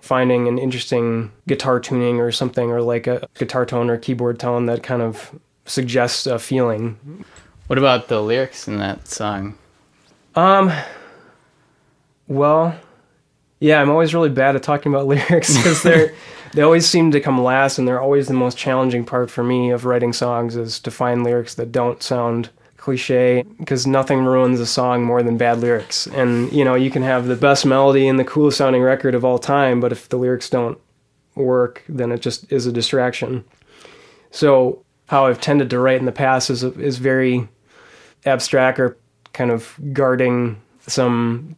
finding 0.00 0.48
an 0.48 0.58
interesting 0.58 1.30
guitar 1.46 1.78
tuning 1.78 2.20
or 2.20 2.32
something 2.32 2.70
or 2.70 2.80
like 2.80 3.06
a 3.06 3.28
guitar 3.38 3.66
tone 3.66 3.90
or 3.90 3.98
keyboard 3.98 4.38
tone 4.38 4.64
that 4.66 4.82
kind 4.82 5.02
of 5.02 5.38
suggests 5.66 6.26
a 6.26 6.38
feeling 6.38 6.98
What 7.70 7.78
about 7.78 8.08
the 8.08 8.20
lyrics 8.20 8.66
in 8.66 8.78
that 8.78 9.06
song? 9.06 9.56
Um. 10.34 10.72
Well, 12.26 12.74
yeah, 13.60 13.80
I'm 13.80 13.90
always 13.90 14.12
really 14.12 14.28
bad 14.28 14.56
at 14.56 14.64
talking 14.64 14.92
about 14.92 15.06
lyrics 15.06 15.56
because 15.56 15.84
they're 15.84 16.12
they 16.52 16.62
always 16.62 16.88
seem 16.88 17.12
to 17.12 17.20
come 17.20 17.40
last, 17.40 17.78
and 17.78 17.86
they're 17.86 18.00
always 18.00 18.26
the 18.26 18.34
most 18.34 18.58
challenging 18.58 19.04
part 19.04 19.30
for 19.30 19.44
me 19.44 19.70
of 19.70 19.84
writing 19.84 20.12
songs 20.12 20.56
is 20.56 20.80
to 20.80 20.90
find 20.90 21.22
lyrics 21.22 21.54
that 21.54 21.70
don't 21.70 22.02
sound 22.02 22.50
cliche 22.76 23.44
because 23.60 23.86
nothing 23.86 24.24
ruins 24.24 24.58
a 24.58 24.66
song 24.66 25.04
more 25.04 25.22
than 25.22 25.36
bad 25.36 25.60
lyrics. 25.60 26.08
And 26.08 26.52
you 26.52 26.64
know, 26.64 26.74
you 26.74 26.90
can 26.90 27.04
have 27.04 27.26
the 27.26 27.36
best 27.36 27.64
melody 27.64 28.08
and 28.08 28.18
the 28.18 28.24
coolest 28.24 28.58
sounding 28.58 28.82
record 28.82 29.14
of 29.14 29.24
all 29.24 29.38
time, 29.38 29.78
but 29.78 29.92
if 29.92 30.08
the 30.08 30.18
lyrics 30.18 30.50
don't 30.50 30.76
work, 31.36 31.84
then 31.88 32.10
it 32.10 32.20
just 32.20 32.50
is 32.50 32.66
a 32.66 32.72
distraction. 32.72 33.44
So 34.32 34.82
how 35.06 35.26
I've 35.26 35.40
tended 35.40 35.70
to 35.70 35.78
write 35.78 36.00
in 36.00 36.06
the 36.06 36.10
past 36.10 36.50
is 36.50 36.64
is 36.64 36.98
very 36.98 37.48
abstract 38.26 38.78
or 38.78 38.96
kind 39.32 39.50
of 39.50 39.78
guarding 39.92 40.60
some 40.86 41.56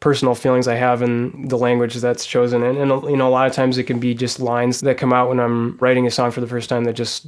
personal 0.00 0.34
feelings 0.34 0.68
I 0.68 0.74
have 0.74 1.00
in 1.00 1.48
the 1.48 1.56
language 1.56 1.94
that's 1.94 2.26
chosen. 2.26 2.62
And, 2.62 2.76
and, 2.76 3.02
you 3.04 3.16
know, 3.16 3.26
a 3.26 3.30
lot 3.30 3.46
of 3.46 3.54
times 3.54 3.78
it 3.78 3.84
can 3.84 3.98
be 3.98 4.14
just 4.14 4.38
lines 4.38 4.80
that 4.80 4.98
come 4.98 5.14
out 5.14 5.30
when 5.30 5.40
I'm 5.40 5.78
writing 5.78 6.06
a 6.06 6.10
song 6.10 6.30
for 6.30 6.42
the 6.42 6.46
first 6.46 6.68
time 6.68 6.84
that 6.84 6.92
just 6.92 7.26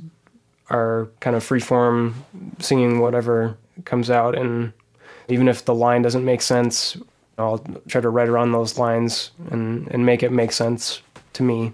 are 0.69 1.09
kind 1.21 1.35
of 1.37 1.43
free 1.43 1.61
form, 1.61 2.15
singing 2.59 3.00
whatever 3.00 3.57
comes 3.85 4.11
out. 4.11 4.37
And 4.37 4.73
even 5.29 5.49
if 5.49 5.65
the 5.65 5.75
line 5.75 6.03
doesn't 6.03 6.25
make 6.25 6.43
sense, 6.43 6.99
I'll 7.38 7.65
try 7.88 8.00
to 8.00 8.11
write 8.11 8.29
around 8.29 8.53
those 8.53 8.79
lines 8.79 9.31
and, 9.50 9.88
and 9.88 10.05
make 10.05 10.23
it 10.23 10.33
make 10.33 10.53
sense 10.53 11.00
to 11.33 11.43
me. 11.43 11.73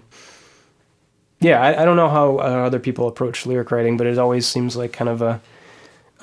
Yeah, 1.41 1.61
I, 1.61 1.81
I 1.81 1.85
don't 1.85 1.97
know 1.97 2.09
how 2.09 2.37
uh, 2.37 2.65
other 2.65 2.79
people 2.79 3.09
approach 3.09 3.45
lyric 3.45 3.71
writing, 3.71 3.97
but 3.97 4.07
it 4.07 4.17
always 4.17 4.47
seems 4.47 4.77
like 4.77 4.93
kind 4.93 5.09
of 5.09 5.21
a 5.21 5.41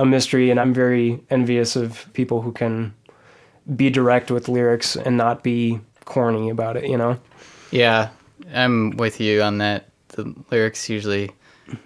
a 0.01 0.07
mystery, 0.07 0.51
and 0.51 0.59
I'm 0.59 0.73
very 0.73 1.23
envious 1.29 1.77
of 1.77 2.07
people 2.15 2.41
who 2.41 2.53
can 2.53 2.95
be 3.77 3.91
direct 3.91 4.31
with 4.31 4.49
lyrics 4.49 4.97
and 4.97 5.17
not 5.19 5.45
be 5.45 5.79
corny 6.07 6.49
about 6.49 6.79
it. 6.79 6.87
You 6.87 6.97
know? 6.97 7.21
Yeah, 7.71 8.09
I'm 8.53 8.97
with 8.97 9.21
you 9.21 9.43
on 9.43 9.59
that. 9.59 9.91
The 10.09 10.35
lyrics 10.51 10.89
usually 10.89 11.31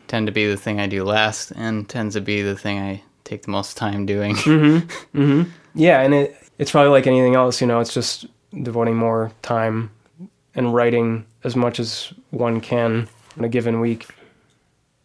tend 0.06 0.28
to 0.28 0.32
be 0.32 0.46
the 0.46 0.56
thing 0.56 0.80
I 0.80 0.86
do 0.86 1.02
last, 1.02 1.50
and 1.50 1.88
tends 1.88 2.14
to 2.14 2.20
be 2.20 2.40
the 2.40 2.56
thing 2.56 2.78
I 2.78 3.02
take 3.24 3.42
the 3.42 3.50
most 3.50 3.76
time 3.76 4.06
doing. 4.06 4.36
Mm-hmm, 4.36 5.18
mm-hmm. 5.20 5.50
Yeah, 5.74 6.00
and 6.00 6.14
it 6.14 6.36
it's 6.58 6.70
probably 6.70 6.90
like 6.90 7.08
anything 7.08 7.34
else. 7.34 7.60
You 7.60 7.66
know, 7.66 7.80
it's 7.80 7.92
just 7.92 8.26
devoting 8.62 8.96
more 8.96 9.32
time 9.42 9.90
and 10.54 10.72
writing 10.72 11.26
as 11.42 11.56
much 11.56 11.80
as 11.80 12.12
one 12.30 12.60
can 12.60 13.08
in 13.36 13.44
a 13.44 13.48
given 13.48 13.80
week. 13.80 14.06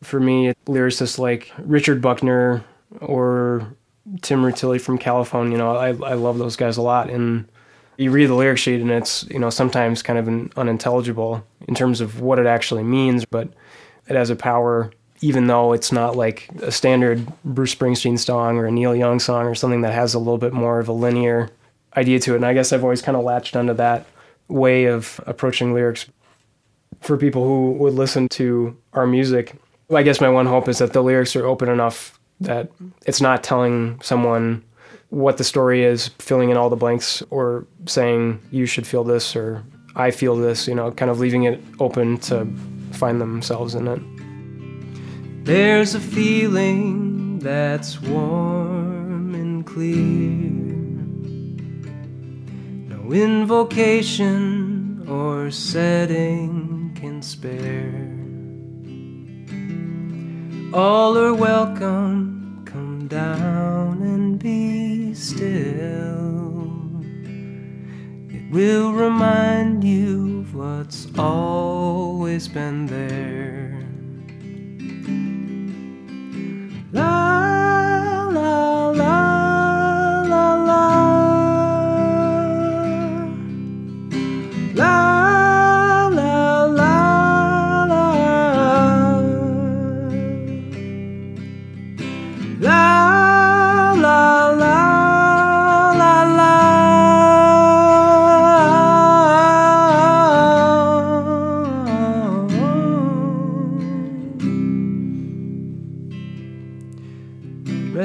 For 0.04 0.20
me, 0.20 0.54
lyricists 0.68 1.18
like 1.18 1.52
Richard 1.58 2.04
Buckner 2.04 2.64
or 3.02 3.76
Tim 4.22 4.44
Rutili 4.44 4.82
from 4.82 4.98
Califone, 4.98 5.52
you 5.52 5.58
know, 5.58 5.76
I, 5.76 5.90
I 5.90 6.14
love 6.14 6.38
those 6.38 6.56
guys 6.56 6.78
a 6.78 6.82
lot. 6.82 7.10
And 7.10 7.48
you 7.98 8.12
read 8.12 8.30
the 8.30 8.36
lyric 8.36 8.58
sheet 8.58 8.82
and 8.82 8.92
it's, 8.92 9.24
you 9.30 9.40
know, 9.40 9.50
sometimes 9.50 10.02
kind 10.02 10.20
of 10.20 10.58
unintelligible 10.58 11.46
in 11.68 11.76
terms 11.76 12.02
of 12.02 12.22
what 12.22 12.40
it 12.40 12.46
actually 12.46 12.84
means, 12.84 13.26
but 13.26 13.50
it 14.08 14.16
has 14.16 14.30
a 14.30 14.36
power, 14.36 14.92
even 15.22 15.48
though 15.48 15.74
it's 15.74 15.92
not 15.92 16.16
like 16.16 16.50
a 16.62 16.72
standard 16.72 17.26
Bruce 17.44 17.76
Springsteen 17.76 18.18
song 18.18 18.58
or 18.58 18.66
a 18.66 18.72
Neil 18.72 18.96
Young 18.96 19.20
song 19.20 19.46
or 19.46 19.54
something 19.54 19.82
that 19.82 19.94
has 19.94 20.14
a 20.14 20.20
little 20.20 20.38
bit 20.38 20.54
more 20.54 20.80
of 20.80 20.88
a 20.88 20.94
linear 20.94 21.50
idea 21.96 22.20
to 22.20 22.34
it. 22.34 22.38
And 22.38 22.46
I 22.46 22.54
guess 22.54 22.72
I've 22.72 22.84
always 22.84 23.02
kind 23.02 23.18
of 23.18 23.24
latched 23.24 23.56
onto 23.56 23.74
that 23.74 24.06
way 24.48 24.86
of 24.86 25.20
approaching 25.28 25.74
lyrics 25.74 26.08
for 27.02 27.18
people 27.18 27.44
who 27.44 27.74
would 27.74 27.94
listen 27.94 28.28
to 28.30 28.76
our 28.94 29.06
music. 29.06 29.56
I 29.94 30.04
guess 30.04 30.22
my 30.22 30.30
one 30.30 30.46
hope 30.46 30.68
is 30.68 30.80
that 30.80 30.94
the 30.94 31.02
lyrics 31.02 31.36
are 31.36 31.46
open 31.46 31.70
enough 31.70 32.19
that 32.42 32.72
it's 33.06 33.22
not 33.22 33.44
telling 33.44 34.00
someone 34.02 34.64
what 35.10 35.38
the 35.38 35.44
story 35.44 35.84
is, 35.84 36.10
filling 36.20 36.50
in 36.50 36.58
all 36.58 36.70
the 36.70 36.76
blanks, 36.76 37.24
or 37.30 37.66
saying 37.86 38.40
you 38.52 38.66
should 38.66 38.86
feel 38.86 39.04
this 39.04 39.36
or 39.36 39.64
I 39.96 40.12
feel 40.12 40.36
this, 40.36 40.68
you 40.68 40.76
know, 40.76 40.92
kind 40.92 41.10
of 41.10 41.20
leaving 41.20 41.44
it 41.44 41.62
open 41.80 42.18
to 42.20 42.48
find 42.92 43.20
themselves 43.20 43.76
in 43.76 43.88
it. 43.88 44.00
There's 45.46 45.96
a 45.96 46.00
feeling 46.00 47.40
that's 47.40 48.00
warm 48.02 49.34
and 49.34 49.66
clear. 49.66 50.52
No 52.96 53.12
invocation 53.12 55.08
or 55.10 55.50
setting 55.50 56.96
can 56.96 57.22
spare. 57.22 58.19
All 60.72 61.18
are 61.18 61.34
welcome, 61.34 62.62
come 62.64 63.08
down 63.08 64.04
and 64.04 64.38
be 64.38 65.16
still. 65.16 67.02
It 68.30 68.52
will 68.52 68.94
remind 68.94 69.84
you 69.84 70.42
of 70.42 70.54
what's 70.54 71.08
always 71.18 72.48
been 72.48 72.86
there. 72.86 73.59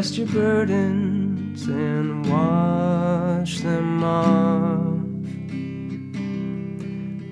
Rest 0.04 0.18
your 0.18 0.26
burdens 0.26 1.66
and 1.66 2.28
wash 2.30 3.60
them 3.60 4.04
off. 4.04 5.00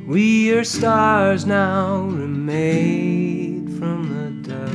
We 0.09 0.53
are 0.53 0.65
stars 0.65 1.45
now, 1.45 2.05
remade 2.05 3.69
from 3.79 4.09
the 4.15 4.31
dust. 4.49 4.73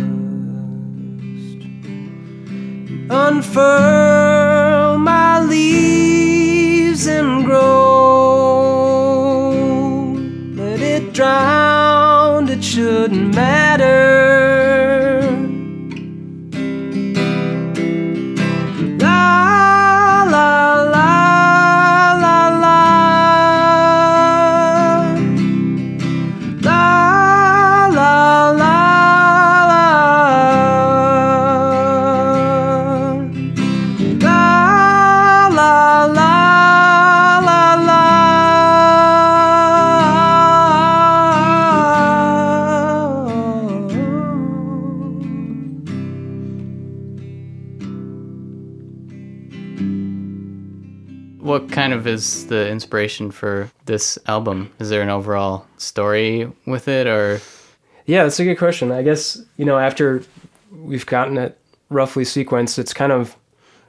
Unfurl 3.10 5.00
my 5.00 5.40
leaves 5.42 7.08
and 7.08 7.46
grow. 7.46 7.64
Let 10.54 10.82
it 10.82 11.14
drown, 11.14 12.48
it 12.48 12.64
shouldn't 12.64 13.27
kind 51.88 51.98
of 51.98 52.06
is 52.06 52.48
the 52.48 52.70
inspiration 52.70 53.32
for 53.32 53.72
this 53.86 54.20
album? 54.26 54.70
Is 54.78 54.90
there 54.90 55.02
an 55.02 55.10
overall 55.10 55.66
story 55.78 56.52
with 56.66 56.90
it, 56.90 57.08
or 57.08 57.40
Yeah, 58.06 58.24
that's 58.24 58.42
a 58.42 58.44
good 58.44 58.58
question. 58.58 58.92
I 58.92 59.04
guess, 59.04 59.42
you 59.56 59.64
know, 59.64 59.78
after 59.78 60.22
we've 60.70 61.06
gotten 61.06 61.38
it 61.38 61.58
roughly 61.90 62.26
sequenced, 62.26 62.78
it's 62.78 62.94
kind 62.94 63.14
of, 63.14 63.38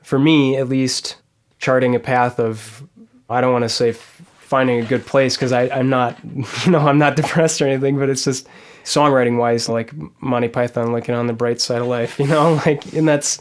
for 0.04 0.16
me 0.16 0.56
at 0.56 0.68
least, 0.68 1.16
charting 1.58 1.96
a 1.96 1.98
path 1.98 2.38
of, 2.38 2.86
I 3.28 3.40
don't 3.40 3.52
want 3.52 3.64
to 3.64 3.68
say 3.68 3.90
finding 3.90 4.78
a 4.78 4.84
good 4.86 5.04
place 5.04 5.34
because 5.36 5.52
I'm 5.52 5.88
not, 5.88 6.16
you 6.64 6.70
know, 6.70 6.78
I'm 6.78 6.98
not 6.98 7.16
depressed 7.22 7.60
or 7.60 7.66
anything, 7.66 7.98
but 7.98 8.08
it's 8.08 8.22
just 8.22 8.46
songwriting 8.84 9.38
wise, 9.38 9.68
like 9.68 9.92
Monty 10.22 10.46
Python 10.46 10.92
looking 10.92 11.16
on 11.16 11.26
the 11.26 11.32
bright 11.32 11.60
side 11.60 11.80
of 11.80 11.88
life, 11.88 12.16
you 12.20 12.28
know, 12.28 12.62
like, 12.64 12.92
and 12.92 13.08
that's, 13.08 13.40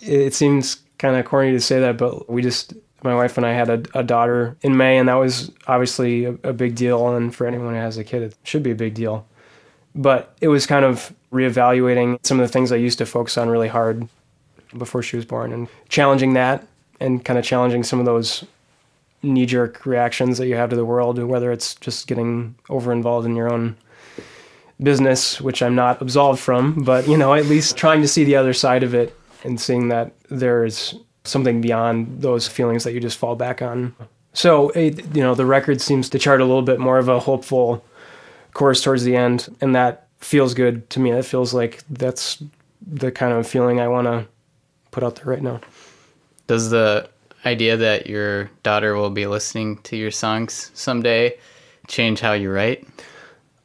it 0.00 0.34
seems 0.34 0.78
kind 0.98 1.14
of 1.14 1.24
corny 1.26 1.52
to 1.52 1.60
say 1.60 1.78
that, 1.78 1.96
but 1.96 2.28
we 2.28 2.42
just, 2.42 2.74
my 3.02 3.14
wife 3.14 3.36
and 3.36 3.46
I 3.46 3.52
had 3.52 3.68
a, 3.68 3.98
a 3.98 4.02
daughter 4.02 4.56
in 4.62 4.76
May, 4.76 4.98
and 4.98 5.08
that 5.08 5.14
was 5.14 5.50
obviously 5.66 6.24
a, 6.24 6.30
a 6.42 6.52
big 6.52 6.74
deal. 6.74 7.14
And 7.14 7.34
for 7.34 7.46
anyone 7.46 7.74
who 7.74 7.80
has 7.80 7.98
a 7.98 8.04
kid, 8.04 8.22
it 8.22 8.36
should 8.42 8.62
be 8.62 8.70
a 8.70 8.76
big 8.76 8.94
deal 8.94 9.26
but 9.98 10.36
it 10.40 10.48
was 10.48 10.64
kind 10.66 10.84
of 10.84 11.12
reevaluating 11.32 12.24
some 12.24 12.38
of 12.38 12.46
the 12.46 12.52
things 12.52 12.72
I 12.72 12.76
used 12.76 12.98
to 12.98 13.06
focus 13.06 13.36
on 13.36 13.48
really 13.48 13.68
hard 13.68 14.08
before 14.76 15.02
she 15.02 15.16
was 15.16 15.24
born 15.24 15.52
and 15.52 15.68
challenging 15.88 16.34
that 16.34 16.66
and 17.00 17.24
kind 17.24 17.38
of 17.38 17.44
challenging 17.44 17.82
some 17.82 17.98
of 17.98 18.06
those 18.06 18.44
knee 19.22 19.46
jerk 19.46 19.84
reactions 19.84 20.38
that 20.38 20.46
you 20.46 20.54
have 20.54 20.70
to 20.70 20.76
the 20.76 20.84
world, 20.84 21.18
whether 21.18 21.50
it's 21.50 21.74
just 21.74 22.06
getting 22.06 22.54
over 22.68 22.92
involved 22.92 23.26
in 23.26 23.34
your 23.34 23.52
own 23.52 23.76
business, 24.80 25.40
which 25.40 25.62
I'm 25.62 25.74
not 25.74 26.00
absolved 26.00 26.38
from, 26.38 26.84
but 26.84 27.08
you 27.08 27.16
know, 27.16 27.34
at 27.34 27.46
least 27.46 27.76
trying 27.76 28.00
to 28.02 28.08
see 28.08 28.22
the 28.22 28.36
other 28.36 28.52
side 28.52 28.84
of 28.84 28.94
it 28.94 29.16
and 29.42 29.60
seeing 29.60 29.88
that 29.88 30.12
there's 30.28 30.94
something 31.28 31.60
beyond 31.60 32.22
those 32.22 32.48
feelings 32.48 32.84
that 32.84 32.92
you 32.92 33.00
just 33.00 33.18
fall 33.18 33.36
back 33.36 33.62
on. 33.62 33.94
So, 34.32 34.70
it, 34.70 35.16
you 35.16 35.22
know, 35.22 35.34
the 35.34 35.46
record 35.46 35.80
seems 35.80 36.08
to 36.10 36.18
chart 36.18 36.40
a 36.40 36.44
little 36.44 36.62
bit 36.62 36.78
more 36.78 36.98
of 36.98 37.08
a 37.08 37.18
hopeful 37.18 37.84
course 38.52 38.82
towards 38.82 39.04
the 39.04 39.16
end, 39.16 39.54
and 39.60 39.74
that 39.74 40.08
feels 40.18 40.54
good 40.54 40.88
to 40.90 41.00
me. 41.00 41.10
It 41.10 41.24
feels 41.24 41.54
like 41.54 41.82
that's 41.90 42.42
the 42.86 43.10
kind 43.10 43.32
of 43.32 43.46
feeling 43.46 43.80
I 43.80 43.88
want 43.88 44.06
to 44.06 44.26
put 44.90 45.02
out 45.02 45.16
there 45.16 45.26
right 45.26 45.42
now. 45.42 45.60
does 46.46 46.70
the 46.70 47.08
idea 47.44 47.76
that 47.76 48.06
your 48.06 48.50
daughter 48.62 48.94
will 48.94 49.10
be 49.10 49.26
listening 49.26 49.78
to 49.78 49.96
your 49.96 50.10
songs 50.10 50.70
someday 50.74 51.36
change 51.86 52.20
how 52.20 52.32
you 52.32 52.50
write? 52.50 52.86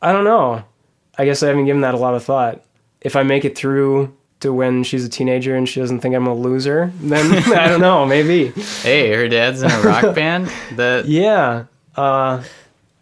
I 0.01 0.11
don't 0.11 0.23
know. 0.23 0.63
I 1.17 1.25
guess 1.25 1.43
I 1.43 1.47
haven't 1.47 1.65
given 1.65 1.81
that 1.81 1.93
a 1.93 1.97
lot 1.97 2.15
of 2.15 2.23
thought. 2.23 2.63
If 3.01 3.15
I 3.15 3.23
make 3.23 3.45
it 3.45 3.57
through 3.57 4.15
to 4.43 4.53
when 4.53 4.83
she's 4.83 5.03
a 5.03 5.09
teenager 5.09 5.55
and 5.55 5.67
she 5.67 5.79
doesn't 5.79 5.99
think 5.99 6.15
I'm 6.15 6.27
a 6.27 6.33
loser, 6.33 6.91
then 7.01 7.43
I 7.53 7.67
don't 7.67 7.81
know, 7.81 8.05
maybe. 8.05 8.49
Hey, 8.81 9.11
her 9.13 9.27
dad's 9.27 9.61
in 9.63 9.71
a 9.71 9.81
rock 9.81 10.15
band. 10.15 10.49
That 10.75 11.05
Yeah. 11.05 11.65
Uh, 11.95 12.43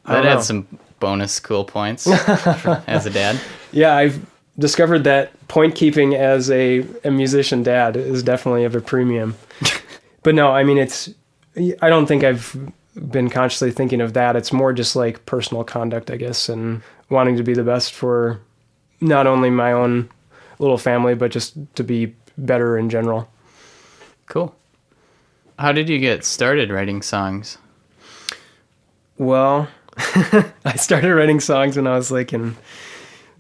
that 0.06 0.26
adds 0.26 0.48
some 0.48 0.68
bonus 1.00 1.40
cool 1.40 1.66
points 1.66 2.04
for- 2.06 2.84
as 2.88 3.06
a 3.06 3.10
dad. 3.10 3.40
Yeah, 3.72 3.96
I've 3.96 4.26
discovered 4.60 5.04
that 5.06 5.32
point 5.48 5.76
keeping 5.76 6.16
as 6.16 6.50
a, 6.52 6.86
a 7.04 7.12
musician 7.12 7.64
dad 7.64 7.96
is 7.98 8.24
definitely 8.24 8.64
of 8.66 8.76
a 8.76 8.82
premium. 8.82 9.36
but 10.24 10.36
no, 10.36 10.52
I 10.52 10.64
mean, 10.64 10.78
it's, 10.78 11.10
I 11.82 11.90
don't 11.90 12.06
think 12.06 12.24
I've 12.24 12.56
been 13.10 13.30
consciously 13.30 13.72
thinking 13.72 14.02
of 14.02 14.14
that. 14.14 14.36
It's 14.36 14.52
more 14.52 14.74
just 14.74 14.96
like 14.96 15.26
personal 15.26 15.64
conduct, 15.64 16.12
I 16.12 16.18
guess, 16.18 16.50
and 16.50 16.82
wanting 17.10 17.38
to 17.38 17.44
be 17.44 17.54
the 17.54 17.64
best 17.64 17.94
for 17.94 18.40
not 19.00 19.26
only 19.28 19.50
my 19.50 19.72
own 19.72 20.10
little 20.62 20.78
family, 20.78 21.16
but 21.16 21.32
just 21.32 21.58
to 21.76 21.84
be 21.84 22.16
better 22.38 22.78
in 22.78 22.90
general. 22.90 23.30
Cool. 24.28 24.56
How 25.60 25.72
did 25.72 25.90
you 25.90 26.00
get 26.00 26.24
started 26.24 26.72
writing 26.72 27.02
songs? 27.02 27.58
Well, 29.18 29.68
I 30.66 30.76
started 30.78 31.14
writing 31.14 31.40
songs 31.40 31.76
when 31.76 31.88
I 31.88 31.96
was 31.96 32.12
like 32.12 32.32
in 32.34 32.56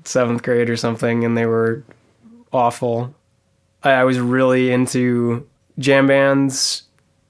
seventh 0.03 0.43
grade 0.43 0.69
or 0.69 0.75
something, 0.75 1.23
and 1.23 1.37
they 1.37 1.45
were 1.45 1.83
awful. 2.51 3.15
I, 3.83 3.91
I 3.91 4.03
was 4.03 4.19
really 4.19 4.71
into 4.71 5.47
jam 5.79 6.07
bands, 6.07 6.83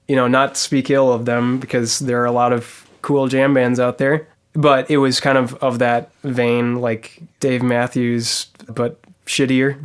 you 0.08 0.16
know, 0.16 0.28
not 0.28 0.58
speak 0.58 0.90
ill 0.90 1.14
of 1.14 1.26
them 1.26 1.60
because 1.60 2.00
there 2.00 2.22
are 2.22 2.26
a 2.26 2.32
lot 2.32 2.52
of 2.52 2.90
cool 3.02 3.28
jam 3.28 3.54
bands 3.54 3.80
out 3.80 3.98
there, 3.98 4.28
but 4.54 4.90
it 4.90 4.98
was 4.98 5.20
kind 5.20 5.38
of 5.38 5.54
of 5.56 5.80
that 5.80 6.12
vein, 6.24 6.82
like 6.82 7.22
Dave 7.40 7.64
Matthews, 7.64 8.48
but 8.68 9.00
shittier. 9.26 9.78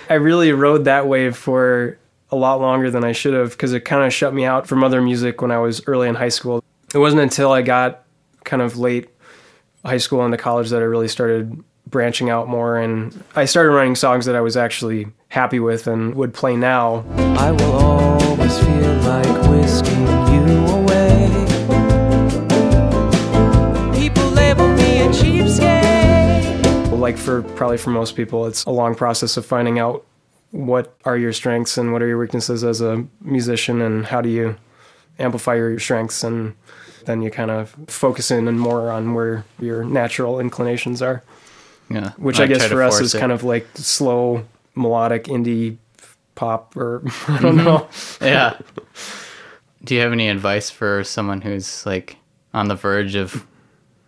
I 0.10 0.14
really 0.14 0.52
rode 0.52 0.84
that 0.84 1.06
wave 1.06 1.36
for 1.36 1.98
a 2.30 2.36
lot 2.36 2.60
longer 2.60 2.90
than 2.90 3.04
I 3.04 3.12
should 3.12 3.34
have 3.34 3.50
because 3.50 3.72
it 3.72 3.80
kind 3.80 4.04
of 4.04 4.12
shut 4.12 4.34
me 4.34 4.44
out 4.44 4.66
from 4.66 4.84
other 4.84 5.00
music 5.00 5.40
when 5.40 5.50
I 5.50 5.58
was 5.58 5.86
early 5.86 6.08
in 6.08 6.14
high 6.14 6.28
school. 6.28 6.62
It 6.94 6.98
wasn't 6.98 7.22
until 7.22 7.52
I 7.52 7.62
got 7.62 8.04
kind 8.44 8.62
of 8.62 8.78
late 8.78 9.08
high 9.84 9.98
school 9.98 10.24
into 10.24 10.36
college 10.36 10.70
that 10.70 10.80
I 10.80 10.84
really 10.84 11.08
started 11.08 11.62
branching 11.86 12.28
out 12.28 12.48
more 12.48 12.76
and 12.76 13.24
I 13.34 13.46
started 13.46 13.70
writing 13.70 13.94
songs 13.94 14.26
that 14.26 14.36
I 14.36 14.40
was 14.40 14.56
actually 14.56 15.06
happy 15.28 15.60
with 15.60 15.86
and 15.86 16.14
would 16.14 16.34
play 16.34 16.56
now. 16.56 17.04
I 17.16 17.52
will 17.52 17.72
always 17.72 18.58
feel 18.58 18.94
like 18.96 19.47
Like 27.08 27.16
for 27.16 27.40
probably 27.42 27.78
for 27.78 27.88
most 27.88 28.16
people 28.16 28.44
it's 28.46 28.64
a 28.66 28.70
long 28.70 28.94
process 28.94 29.38
of 29.38 29.46
finding 29.46 29.78
out 29.78 30.04
what 30.50 30.94
are 31.06 31.16
your 31.16 31.32
strengths 31.32 31.78
and 31.78 31.90
what 31.90 32.02
are 32.02 32.06
your 32.06 32.18
weaknesses 32.18 32.62
as 32.62 32.82
a 32.82 33.02
musician 33.22 33.80
and 33.80 34.04
how 34.04 34.20
do 34.20 34.28
you 34.28 34.56
amplify 35.18 35.54
your 35.54 35.78
strengths 35.78 36.22
and 36.22 36.54
then 37.06 37.22
you 37.22 37.30
kind 37.30 37.50
of 37.50 37.74
focus 37.86 38.30
in 38.30 38.46
and 38.46 38.60
more 38.60 38.90
on 38.90 39.14
where 39.14 39.46
your 39.58 39.84
natural 39.84 40.38
inclinations 40.38 41.00
are. 41.00 41.22
Yeah. 41.90 42.10
Which 42.18 42.40
I, 42.40 42.46
guess 42.46 42.66
for 42.66 42.82
us 42.82 43.00
is 43.00 43.14
it. 43.14 43.20
kind 43.20 43.32
of 43.32 43.42
like 43.42 43.66
slow 43.74 44.44
melodic 44.74 45.24
indie 45.24 45.78
pop 46.34 46.76
or 46.76 47.00
I 47.06 47.08
Mm-hmm. 47.08 47.42
don't 47.42 47.56
know. 47.56 47.88
yeah. 48.20 48.58
Do 49.82 49.94
you 49.94 50.02
have 50.02 50.12
any 50.12 50.28
advice 50.28 50.68
for 50.68 51.02
someone 51.04 51.40
who's 51.40 51.86
like 51.86 52.18
on 52.52 52.68
the 52.68 52.74
verge 52.74 53.14
of 53.14 53.46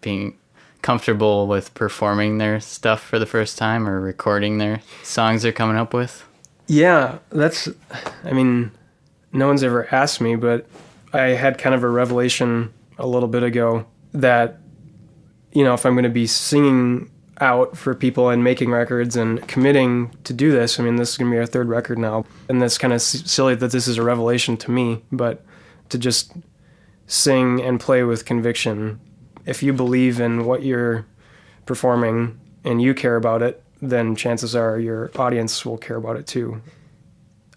being 0.03 0.37
comfortable 0.83 1.47
with 1.47 1.73
performing 1.75 2.39
their 2.39 2.61
stuff 2.61 3.03
for 3.03 3.19
the 3.19 3.27
first 3.27 3.59
time 3.59 3.89
or 3.89 4.01
recording 4.01 4.59
their 4.59 4.81
songs 5.03 5.43
they're 5.43 5.53
coming 5.53 5.77
up 5.77 5.93
with? 5.93 6.25
Yeah, 6.67 7.19
that's 7.31 7.69
I 8.25 8.33
mean, 8.33 8.71
no 9.33 9.47
one's 9.47 9.63
ever 9.63 9.93
asked 9.95 10.21
me, 10.21 10.37
but 10.37 10.67
I 11.13 11.31
had 11.31 11.59
kind 11.59 11.75
of 11.75 11.83
a 11.83 11.89
revelation 11.89 12.73
a 12.99 13.07
little 13.07 13.29
bit 13.29 13.43
ago 13.43 13.87
that 14.13 14.61
you 15.53 15.65
know, 15.65 15.75
if 15.75 15.85
I'm 15.85 15.95
going 15.95 16.05
to 16.05 16.11
be 16.11 16.27
singing 16.27 17.11
out 17.41 17.77
for 17.77 17.95
people 17.95 18.29
and 18.29 18.45
making 18.45 18.71
records 18.71 19.17
and 19.17 19.47
committing 19.49 20.15
to 20.25 20.33
do 20.33 20.53
this, 20.53 20.79
I 20.79 20.83
mean, 20.83 20.97
this 20.97 21.11
is 21.11 21.19
going 21.19 21.31
to 21.31 21.35
be 21.35 21.39
our 21.39 21.47
third 21.47 21.69
record 21.69 21.99
now. 21.99 22.25
And 22.49 22.61
that's 22.61 22.79
kind 22.79 22.93
of 22.93 23.01
silly 23.03 23.55
that 23.55 23.73
this 23.73 23.89
is 23.89 23.99
a 23.99 24.03
revelation 24.03 24.57
to 24.59 24.71
me, 24.71 25.03
but 25.11 25.45
to 25.89 25.99
just 25.99 26.33
sing 27.07 27.61
and 27.61 27.81
play 27.81 28.05
with 28.05 28.25
conviction. 28.25 29.01
If 29.47 29.63
you 29.63 29.73
believe 29.73 30.21
in 30.21 30.45
what 30.45 30.63
you're 30.63 31.07
performing 31.67 32.39
and 32.65 32.81
you 32.81 32.95
care 32.95 33.17
about 33.17 33.43
it, 33.43 33.63
then 33.81 34.15
chances 34.15 34.55
are 34.55 34.79
your 34.79 35.11
audience 35.17 35.65
will 35.65 35.79
care 35.79 35.97
about 35.97 36.17
it 36.17 36.27
too. 36.27 36.61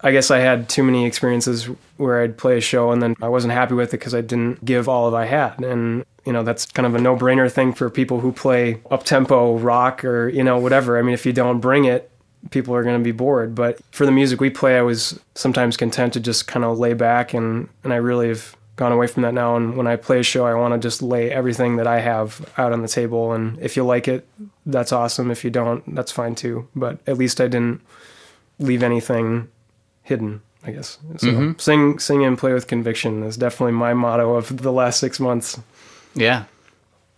I 0.00 0.12
guess 0.12 0.30
I 0.30 0.38
had 0.38 0.68
too 0.68 0.82
many 0.82 1.06
experiences 1.06 1.64
where 1.96 2.22
I'd 2.22 2.36
play 2.36 2.58
a 2.58 2.60
show 2.60 2.92
and 2.92 3.02
then 3.02 3.16
I 3.22 3.28
wasn't 3.28 3.54
happy 3.54 3.74
with 3.74 3.94
it 3.94 3.98
because 3.98 4.14
I 4.14 4.20
didn't 4.20 4.62
give 4.62 4.86
all 4.88 5.08
of 5.08 5.14
I 5.14 5.24
had. 5.24 5.58
And, 5.60 6.04
you 6.26 6.32
know, 6.32 6.42
that's 6.42 6.66
kind 6.66 6.84
of 6.86 6.94
a 6.94 6.98
no 6.98 7.16
brainer 7.16 7.50
thing 7.50 7.72
for 7.72 7.88
people 7.88 8.20
who 8.20 8.30
play 8.30 8.82
up 8.90 9.04
tempo 9.04 9.56
rock 9.56 10.04
or, 10.04 10.28
you 10.28 10.44
know, 10.44 10.58
whatever. 10.58 10.98
I 10.98 11.02
mean, 11.02 11.14
if 11.14 11.24
you 11.24 11.32
don't 11.32 11.58
bring 11.58 11.86
it, 11.86 12.10
people 12.50 12.74
are 12.74 12.82
going 12.82 12.98
to 12.98 13.04
be 13.04 13.12
bored. 13.12 13.54
But 13.54 13.80
for 13.92 14.04
the 14.04 14.12
music 14.12 14.40
we 14.40 14.50
play, 14.50 14.76
I 14.76 14.82
was 14.82 15.18
sometimes 15.34 15.76
content 15.76 16.12
to 16.12 16.20
just 16.20 16.46
kind 16.46 16.66
of 16.66 16.78
lay 16.78 16.92
back 16.92 17.32
and, 17.32 17.70
and 17.82 17.92
I 17.92 17.96
really 17.96 18.28
have 18.28 18.54
gone 18.76 18.92
away 18.92 19.06
from 19.06 19.22
that 19.22 19.34
now. 19.34 19.56
And 19.56 19.76
when 19.76 19.86
I 19.86 19.96
play 19.96 20.20
a 20.20 20.22
show, 20.22 20.46
I 20.46 20.54
want 20.54 20.74
to 20.74 20.78
just 20.78 21.02
lay 21.02 21.30
everything 21.30 21.76
that 21.76 21.86
I 21.86 22.00
have 22.00 22.52
out 22.58 22.72
on 22.72 22.82
the 22.82 22.88
table. 22.88 23.32
And 23.32 23.58
if 23.60 23.76
you 23.76 23.84
like 23.84 24.08
it, 24.08 24.26
that's 24.66 24.92
awesome. 24.92 25.30
If 25.30 25.44
you 25.44 25.50
don't, 25.50 25.94
that's 25.94 26.12
fine 26.12 26.34
too. 26.34 26.68
But 26.74 26.98
at 27.06 27.18
least 27.18 27.40
I 27.40 27.48
didn't 27.48 27.80
leave 28.58 28.82
anything 28.82 29.48
hidden, 30.02 30.42
I 30.64 30.72
guess. 30.72 30.98
So 31.18 31.28
mm-hmm. 31.28 31.58
sing, 31.58 31.98
sing 31.98 32.24
and 32.24 32.38
play 32.38 32.52
with 32.52 32.66
conviction 32.66 33.22
is 33.22 33.36
definitely 33.36 33.72
my 33.72 33.94
motto 33.94 34.34
of 34.34 34.62
the 34.62 34.72
last 34.72 34.98
six 34.98 35.20
months. 35.20 35.60
Yeah. 36.14 36.44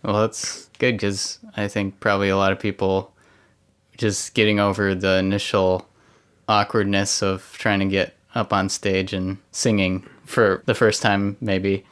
Well, 0.03 0.21
that's 0.21 0.69
good 0.79 0.93
because 0.95 1.39
I 1.55 1.67
think 1.67 1.99
probably 1.99 2.29
a 2.29 2.37
lot 2.37 2.51
of 2.51 2.59
people 2.59 3.13
just 3.97 4.35
getting 4.35 4.59
over 4.59 4.93
the 4.93 5.17
initial 5.17 5.87
awkwardness 6.47 7.23
of 7.23 7.55
trying 7.57 7.79
to 7.79 7.87
get 7.87 8.15
up 8.35 8.53
on 8.53 8.69
stage 8.69 9.11
and 9.13 9.39
singing 9.51 10.07
for 10.27 10.61
the 10.65 10.75
first 10.75 11.01
time, 11.01 11.37
maybe. 11.41 11.85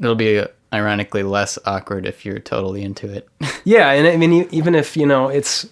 It'll 0.00 0.14
be 0.14 0.38
uh, 0.38 0.46
ironically 0.72 1.22
less 1.22 1.58
awkward 1.66 2.06
if 2.06 2.24
you're 2.24 2.38
totally 2.38 2.82
into 2.82 3.12
it. 3.12 3.28
Yeah, 3.66 3.92
and 3.92 4.06
I 4.06 4.18
mean, 4.18 4.32
e- 4.32 4.48
even 4.50 4.74
if 4.74 4.94
you 4.94 5.06
know, 5.06 5.28
it's, 5.28 5.66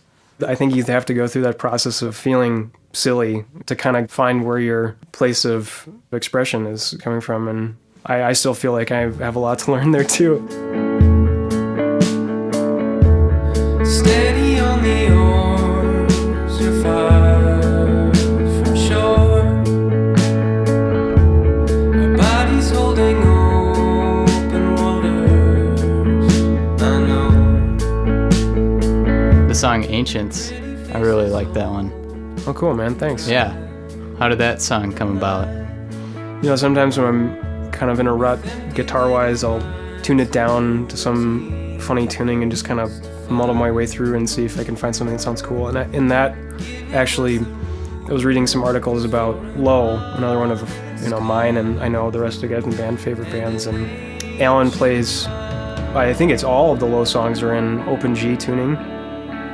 I 0.47 0.55
think 0.55 0.75
you 0.75 0.83
have 0.85 1.05
to 1.07 1.15
go 1.15 1.27
through 1.29 1.43
that 1.43 1.59
process 1.59 2.01
of 2.01 2.17
feeling 2.17 2.73
silly 2.95 3.45
to 3.67 3.77
kind 3.77 3.99
of 3.99 4.11
find 4.11 4.47
where 4.47 4.59
your 4.59 4.97
place 5.13 5.45
of 5.45 5.87
expression 6.11 6.65
is 6.67 6.97
coming 7.01 7.21
from, 7.21 7.49
and 7.49 7.77
I, 8.07 8.23
I 8.23 8.33
still 8.33 8.55
feel 8.55 8.73
like 8.73 8.91
I 8.91 9.01
have 9.11 9.37
a 9.37 9.39
lot 9.39 9.59
to 9.61 9.71
learn 9.73 9.91
there 9.91 10.05
too. 10.05 10.41
Steady 13.85 14.32
the 29.53 29.59
song 29.59 29.85
Ancients, 29.85 30.51
I 30.95 31.01
really 31.01 31.29
like 31.29 31.53
that 31.53 31.69
one. 31.69 31.93
Oh, 32.47 32.55
cool, 32.55 32.73
man. 32.73 32.95
Thanks. 32.95 33.29
Yeah. 33.29 33.53
How 34.19 34.31
did 34.31 34.39
that 34.39 34.63
song 34.63 34.95
come 34.95 35.19
about? 35.19 35.47
You 36.43 36.49
know, 36.49 36.57
sometimes 36.57 36.97
when 36.97 37.07
I'm 37.07 37.71
kind 37.71 37.93
of 37.93 38.01
in 38.01 38.07
a 38.07 38.15
rut 38.15 38.41
guitar 38.73 39.11
wise, 39.11 39.45
I'll 39.45 39.61
tune 40.01 40.21
it 40.21 40.33
down 40.33 40.89
to 40.89 40.97
some 40.97 41.79
funny 41.81 42.07
tuning 42.07 42.43
and 42.43 42.51
just 42.51 42.65
kind 42.65 42.81
of 42.81 42.91
muddle 43.31 43.55
my 43.55 43.71
way 43.71 43.87
through 43.87 44.17
and 44.17 44.29
see 44.29 44.47
if 44.47 44.59
I 44.59 44.65
can 44.65 44.75
find 44.75 44.97
something 44.97 45.15
that 45.15 45.23
sounds 45.23 45.43
cool. 45.43 45.69
And 45.69 45.95
in 45.95 46.09
that, 46.09 46.35
actually, 46.95 47.41
I 48.09 48.13
was 48.13 48.25
reading 48.25 48.47
some 48.47 48.65
articles 48.65 49.05
about 49.05 49.37
Low, 49.59 49.97
another 50.15 50.39
one 50.39 50.51
of 50.51 50.67
you 51.03 51.11
know 51.11 51.21
mine, 51.21 51.59
and 51.59 51.79
I 51.81 51.89
know 51.89 52.11
the 52.11 52.21
rest 52.21 52.37
of 52.37 52.49
the 52.49 52.55
guys 52.55 52.65
in 52.65 52.71
the 52.71 52.77
band 52.79 52.99
favorite 52.99 53.31
bands. 53.31 53.67
And 53.67 54.41
Alan 54.41 54.71
plays, 54.71 55.27
I 55.27 56.15
think 56.15 56.33
it's 56.33 56.43
all 56.43 56.73
of 56.73 56.81
the 56.81 56.87
Low 56.87 57.05
songs 57.05 57.43
are 57.43 57.55
in 57.55 57.81
open 57.81 58.15
G 58.15 58.35
tuning, 58.35 58.79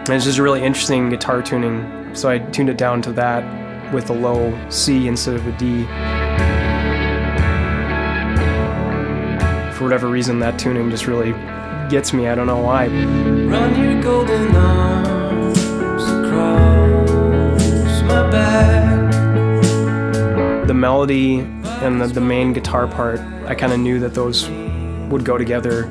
and 0.09 0.16
it's 0.16 0.25
just 0.25 0.38
really 0.38 0.62
interesting 0.62 1.11
guitar 1.11 1.42
tuning. 1.42 2.14
So 2.14 2.31
I 2.31 2.38
tuned 2.38 2.71
it 2.71 2.79
down 2.79 3.03
to 3.03 3.12
that 3.12 3.92
with 3.92 4.09
a 4.09 4.14
low 4.14 4.59
C 4.71 5.07
instead 5.07 5.35
of 5.35 5.47
a 5.47 5.53
D. 5.53 5.85
For 9.77 9.85
whatever 9.85 10.09
reason, 10.09 10.38
that 10.38 10.59
tuning 10.59 10.88
just 10.88 11.07
really 11.07 11.33
gets 11.90 12.14
me. 12.14 12.27
I 12.27 12.35
don't 12.35 12.47
know 12.47 12.59
why. 12.62 12.87
Run 12.87 13.83
your 13.83 14.03
golden 14.03 14.57
arms 14.57 16.03
across 16.05 18.03
my 18.03 18.31
back. 18.31 19.11
The 20.66 20.75
melody 20.75 21.40
and 21.83 22.01
the, 22.01 22.07
the 22.07 22.21
main 22.23 22.55
guitar 22.55 22.87
part, 22.88 23.21
I 23.47 23.55
kind 23.55 23.75
of 23.75 23.79
knew 23.79 24.01
that 24.01 24.14
those 24.14 24.49
would 25.11 25.25
go 25.27 25.37
together. 25.37 25.85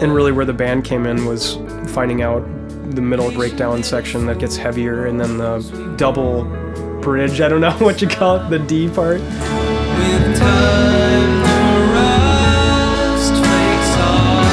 And 0.00 0.14
really, 0.14 0.32
where 0.32 0.46
the 0.46 0.54
band 0.54 0.84
came 0.84 1.04
in 1.04 1.26
was 1.26 1.58
finding 1.92 2.22
out 2.22 2.42
the 2.92 3.02
middle 3.02 3.30
breakdown 3.30 3.82
section 3.82 4.26
that 4.26 4.38
gets 4.38 4.56
heavier, 4.56 5.06
and 5.06 5.20
then 5.20 5.38
the 5.38 5.94
double 5.96 6.44
bridge. 7.00 7.40
I 7.40 7.48
don't 7.48 7.60
know 7.60 7.72
what 7.78 8.00
you 8.02 8.08
call 8.08 8.36
it, 8.36 8.48
the 8.50 8.58
D 8.58 8.88
part. 8.88 9.20
With 9.20 10.38
time, 10.38 11.42
the 11.42 11.92
rust 11.94 13.34
fades 13.34 13.96
off. 13.98 14.46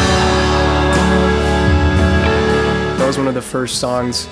That 2.98 3.08
was 3.08 3.18
one 3.18 3.28
of 3.28 3.34
the 3.34 3.42
first 3.42 3.80
songs 3.80 4.28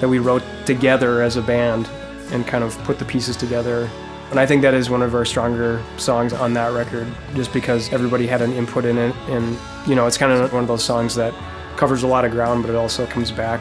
that 0.00 0.08
we 0.08 0.18
wrote 0.18 0.42
together 0.66 1.22
as 1.22 1.36
a 1.36 1.42
band 1.42 1.88
and 2.32 2.46
kind 2.46 2.64
of 2.64 2.76
put 2.84 2.98
the 2.98 3.04
pieces 3.04 3.36
together. 3.36 3.88
And 4.30 4.40
I 4.40 4.46
think 4.46 4.62
that 4.62 4.72
is 4.72 4.88
one 4.88 5.02
of 5.02 5.14
our 5.14 5.26
stronger 5.26 5.82
songs 5.98 6.32
on 6.32 6.54
that 6.54 6.72
record, 6.72 7.06
just 7.34 7.52
because 7.52 7.92
everybody 7.92 8.26
had 8.26 8.40
an 8.40 8.52
input 8.54 8.86
in 8.86 8.96
it. 8.96 9.14
And, 9.28 9.58
you 9.86 9.94
know, 9.94 10.06
it's 10.06 10.16
kind 10.16 10.32
of 10.32 10.50
one 10.52 10.62
of 10.62 10.68
those 10.68 10.82
songs 10.82 11.14
that 11.16 11.34
covers 11.76 12.02
a 12.02 12.06
lot 12.06 12.24
of 12.24 12.30
ground, 12.32 12.62
but 12.62 12.70
it 12.70 12.76
also 12.76 13.06
comes 13.06 13.30
back 13.30 13.60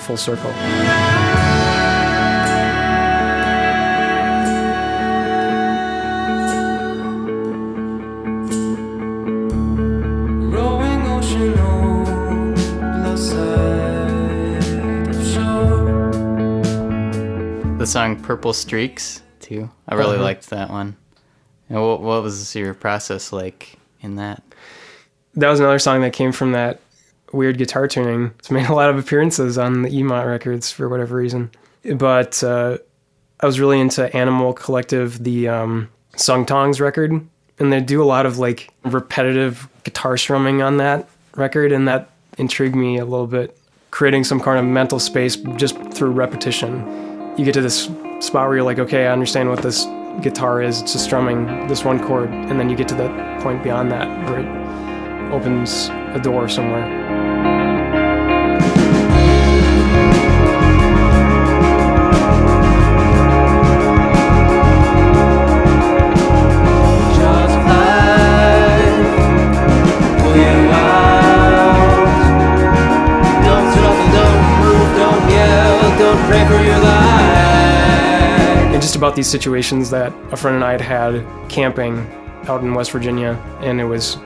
full 0.00 0.16
circle. 0.16 0.50
The 17.78 17.86
song 17.86 18.20
Purple 18.20 18.52
Streaks, 18.52 19.22
too. 19.40 19.70
I 19.88 19.94
really 19.94 20.16
uh-huh. 20.16 20.24
liked 20.24 20.50
that 20.50 20.68
one. 20.68 20.96
And 21.68 21.82
what, 21.82 22.00
what 22.00 22.22
was 22.22 22.54
your 22.56 22.74
process 22.74 23.32
like 23.32 23.78
in 24.00 24.16
that? 24.16 24.42
That 25.34 25.48
was 25.50 25.60
another 25.60 25.78
song 25.78 26.00
that 26.00 26.12
came 26.12 26.32
from 26.32 26.52
that 26.52 26.80
weird 27.32 27.58
guitar 27.58 27.88
tuning. 27.88 28.32
It's 28.38 28.50
made 28.50 28.68
a 28.68 28.74
lot 28.74 28.90
of 28.90 28.98
appearances 28.98 29.58
on 29.58 29.82
the 29.82 29.90
Emot 29.90 30.26
records 30.26 30.70
for 30.70 30.88
whatever 30.88 31.16
reason. 31.16 31.50
But 31.84 32.42
uh, 32.42 32.78
I 33.40 33.46
was 33.46 33.60
really 33.60 33.80
into 33.80 34.14
Animal 34.16 34.52
Collective, 34.52 35.22
the 35.22 35.48
um, 35.48 35.88
Sung 36.16 36.44
Tongs 36.44 36.80
record, 36.80 37.12
and 37.58 37.72
they 37.72 37.80
do 37.80 38.02
a 38.02 38.04
lot 38.04 38.26
of 38.26 38.38
like 38.38 38.70
repetitive 38.84 39.68
guitar 39.84 40.16
strumming 40.16 40.62
on 40.62 40.78
that 40.78 41.08
record, 41.36 41.72
and 41.72 41.86
that 41.88 42.10
intrigued 42.36 42.76
me 42.76 42.98
a 42.98 43.04
little 43.04 43.26
bit. 43.26 43.56
Creating 43.90 44.22
some 44.22 44.38
kind 44.38 44.58
of 44.58 44.64
mental 44.64 44.98
space 44.98 45.36
just 45.56 45.76
through 45.92 46.10
repetition. 46.10 47.34
You 47.38 47.44
get 47.44 47.54
to 47.54 47.62
this 47.62 47.84
spot 48.20 48.48
where 48.48 48.56
you're 48.56 48.64
like, 48.64 48.78
okay, 48.78 49.06
I 49.06 49.12
understand 49.12 49.48
what 49.48 49.62
this 49.62 49.86
guitar 50.20 50.60
is. 50.60 50.82
It's 50.82 50.92
just 50.92 51.04
strumming 51.04 51.66
this 51.68 51.84
one 51.84 52.04
chord, 52.04 52.28
and 52.28 52.60
then 52.60 52.68
you 52.68 52.76
get 52.76 52.88
to 52.88 52.94
the 52.94 53.08
point 53.40 53.62
beyond 53.62 53.90
that 53.92 54.08
where 54.28 54.40
it 54.40 55.32
opens 55.32 55.88
a 55.90 56.20
door 56.22 56.48
somewhere. 56.48 57.17
About 78.98 79.16
these 79.16 79.28
situations 79.28 79.88
that 79.90 80.12
a 80.32 80.36
friend 80.36 80.56
and 80.56 80.64
I 80.64 80.72
had 80.72 80.80
had 80.80 81.48
camping 81.48 82.06
out 82.48 82.62
in 82.62 82.74
West 82.74 82.90
Virginia, 82.90 83.32
and 83.60 83.80
it 83.80 83.84
was 83.84 84.18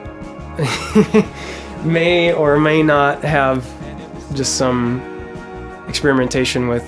may 1.85 2.33
or 2.33 2.59
may 2.59 2.83
not 2.83 3.23
have 3.23 3.65
just 4.35 4.57
some 4.57 4.99
experimentation 5.87 6.67
with 6.67 6.83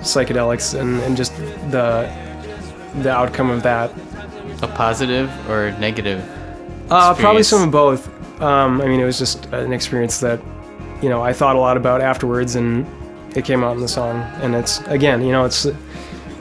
psychedelics 0.00 0.78
and, 0.78 1.00
and 1.02 1.16
just 1.16 1.36
the 1.70 2.10
the 3.02 3.10
outcome 3.10 3.50
of 3.50 3.62
that. 3.62 3.90
A 4.62 4.68
positive 4.68 5.30
or 5.50 5.72
negative? 5.72 6.24
Uh, 6.90 7.14
probably 7.14 7.42
some 7.42 7.62
of 7.62 7.70
both. 7.70 8.08
Um, 8.40 8.80
I 8.80 8.86
mean, 8.86 9.00
it 9.00 9.04
was 9.04 9.18
just 9.18 9.44
an 9.46 9.72
experience 9.72 10.20
that 10.20 10.40
you 11.02 11.10
know 11.10 11.22
I 11.22 11.32
thought 11.32 11.56
a 11.56 11.60
lot 11.60 11.76
about 11.76 12.00
afterwards, 12.00 12.56
and 12.56 12.86
it 13.36 13.44
came 13.44 13.62
out 13.62 13.76
in 13.76 13.82
the 13.82 13.88
song. 13.88 14.22
And 14.40 14.54
it's 14.54 14.80
again, 14.86 15.22
you 15.22 15.32
know, 15.32 15.44
it's 15.44 15.66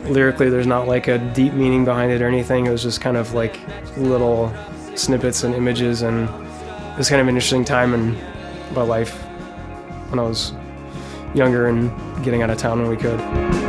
lyrically 0.09 0.49
there's 0.49 0.67
not 0.67 0.87
like 0.87 1.07
a 1.07 1.17
deep 1.17 1.53
meaning 1.53 1.85
behind 1.85 2.11
it 2.11 2.21
or 2.21 2.27
anything. 2.27 2.65
It 2.65 2.71
was 2.71 2.83
just 2.83 3.01
kind 3.01 3.17
of 3.17 3.33
like 3.33 3.59
little 3.97 4.53
snippets 4.95 5.43
and 5.43 5.53
images, 5.53 6.01
and 6.01 6.29
it 6.29 6.97
was 6.97 7.09
kind 7.09 7.21
of 7.21 7.27
an 7.27 7.35
interesting 7.35 7.65
time 7.65 7.93
in 7.93 8.15
my 8.73 8.81
life 8.81 9.21
when 10.09 10.19
I 10.19 10.23
was 10.23 10.53
younger 11.33 11.67
and 11.67 11.91
getting 12.23 12.41
out 12.41 12.49
of 12.49 12.57
town 12.57 12.81
when 12.81 12.89
we 12.89 12.97
could. 12.97 13.64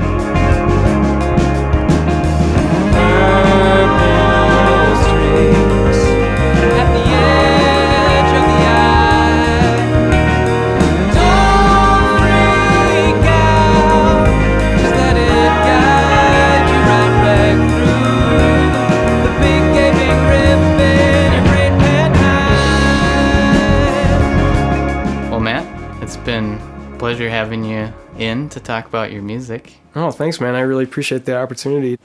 Having 27.36 27.64
you 27.64 27.92
in 28.18 28.48
to 28.48 28.58
talk 28.58 28.86
about 28.86 29.12
your 29.12 29.22
music. 29.22 29.74
Oh, 29.94 30.10
thanks, 30.10 30.40
man. 30.40 30.54
I 30.54 30.60
really 30.60 30.84
appreciate 30.84 31.26
the 31.26 31.36
opportunity. 31.36 31.98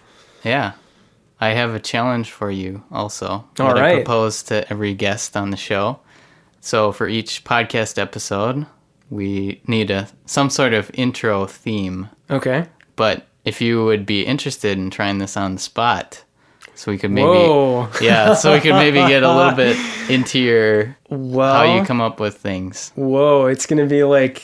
Yeah. 0.43 0.73
I 1.39 1.51
have 1.51 1.73
a 1.73 1.79
challenge 1.79 2.31
for 2.31 2.51
you 2.51 2.83
also 2.91 3.45
All 3.57 3.73
that 3.73 3.77
I 3.77 3.95
propose 3.95 4.43
to 4.43 4.69
every 4.69 4.93
guest 4.93 5.37
on 5.37 5.49
the 5.49 5.57
show. 5.57 6.01
So 6.59 6.91
for 6.91 7.07
each 7.07 7.45
podcast 7.45 7.97
episode, 7.97 8.65
we 9.09 9.61
need 9.67 9.89
a 9.89 10.09
some 10.25 10.49
sort 10.49 10.73
of 10.73 10.91
intro 10.93 11.45
theme. 11.45 12.09
Okay. 12.29 12.67
But 12.97 13.25
if 13.45 13.61
you 13.61 13.85
would 13.85 14.05
be 14.05 14.25
interested 14.25 14.77
in 14.77 14.89
trying 14.89 15.19
this 15.19 15.37
on 15.37 15.55
the 15.55 15.61
spot, 15.61 16.25
so 16.75 16.91
we 16.91 16.97
could 16.97 17.11
maybe 17.11 17.27
Whoa. 17.27 17.89
yeah, 18.01 18.33
so 18.33 18.53
we 18.53 18.59
could 18.59 18.73
maybe 18.73 18.97
get 19.07 19.23
a 19.23 19.33
little 19.33 19.53
bit 19.53 19.77
into 20.09 20.39
your 20.39 20.95
Well, 21.09 21.53
how 21.53 21.75
you 21.79 21.85
come 21.85 22.01
up 22.01 22.19
with 22.19 22.37
things. 22.37 22.91
Whoa, 22.95 23.45
it's 23.47 23.65
gonna 23.65 23.85
be 23.85 24.03
like 24.03 24.41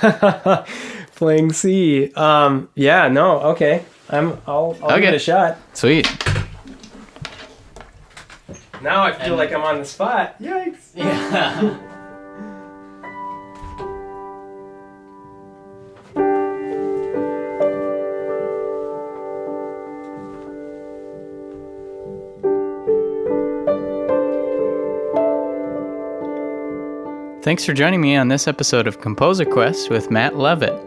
playing 1.16 1.52
C. 1.52 2.12
Um, 2.14 2.68
yeah, 2.74 3.08
no, 3.08 3.40
okay. 3.52 3.84
I'm. 4.08 4.38
I'll, 4.46 4.76
I'll 4.82 4.88
give 4.88 4.90
Okay. 4.98 5.08
it 5.08 5.14
a 5.14 5.18
shot. 5.18 5.58
Sweet. 5.74 6.06
Now 8.82 9.02
I 9.04 9.12
feel 9.12 9.36
like 9.36 9.52
I'm 9.52 9.62
on 9.62 9.78
the 9.78 9.84
spot. 9.84 10.40
Yikes! 10.40 10.90
Yeah. 10.94 11.78
Thanks 27.50 27.66
for 27.66 27.72
joining 27.72 28.00
me 28.00 28.14
on 28.14 28.28
this 28.28 28.46
episode 28.46 28.86
of 28.86 29.00
Composer 29.00 29.44
Quest 29.44 29.90
with 29.90 30.08
Matt 30.08 30.36
Levitt. 30.36 30.80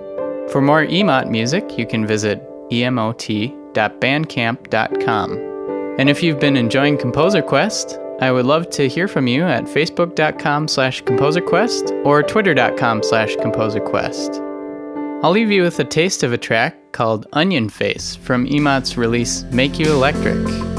For 0.50 0.62
more 0.62 0.86
EMOT 0.86 1.30
music, 1.30 1.78
you 1.78 1.86
can 1.86 2.08
visit 2.08 2.42
emot.bandcamp.com. 2.72 5.32
And 6.00 6.10
if 6.10 6.24
you've 6.24 6.40
been 6.40 6.56
enjoying 6.56 6.98
Composer 6.98 7.42
Quest, 7.42 8.00
I 8.22 8.32
would 8.32 8.46
love 8.46 8.70
to 8.70 8.88
hear 8.88 9.10
from 9.10 9.28
you 9.28 9.44
at 9.44 9.66
facebook.com 9.66 10.70
slash 10.70 11.04
composerquest 11.04 11.92
or 12.06 12.24
twitter.com 12.24 13.04
slash 13.04 13.36
composerquest. 13.36 14.40
I'll 15.22 15.32
leave 15.32 15.52
you 15.52 15.64
with 15.64 15.78
a 15.80 15.84
taste 15.84 16.24
of 16.24 16.32
a 16.32 16.38
track 16.38 16.94
called 16.94 17.28
Onion 17.34 17.68
Face 17.68 18.16
from 18.16 18.48
EMOT's 18.48 18.96
release 18.96 19.44
Make 19.52 19.78
You 19.78 19.92
Electric. 19.92 20.73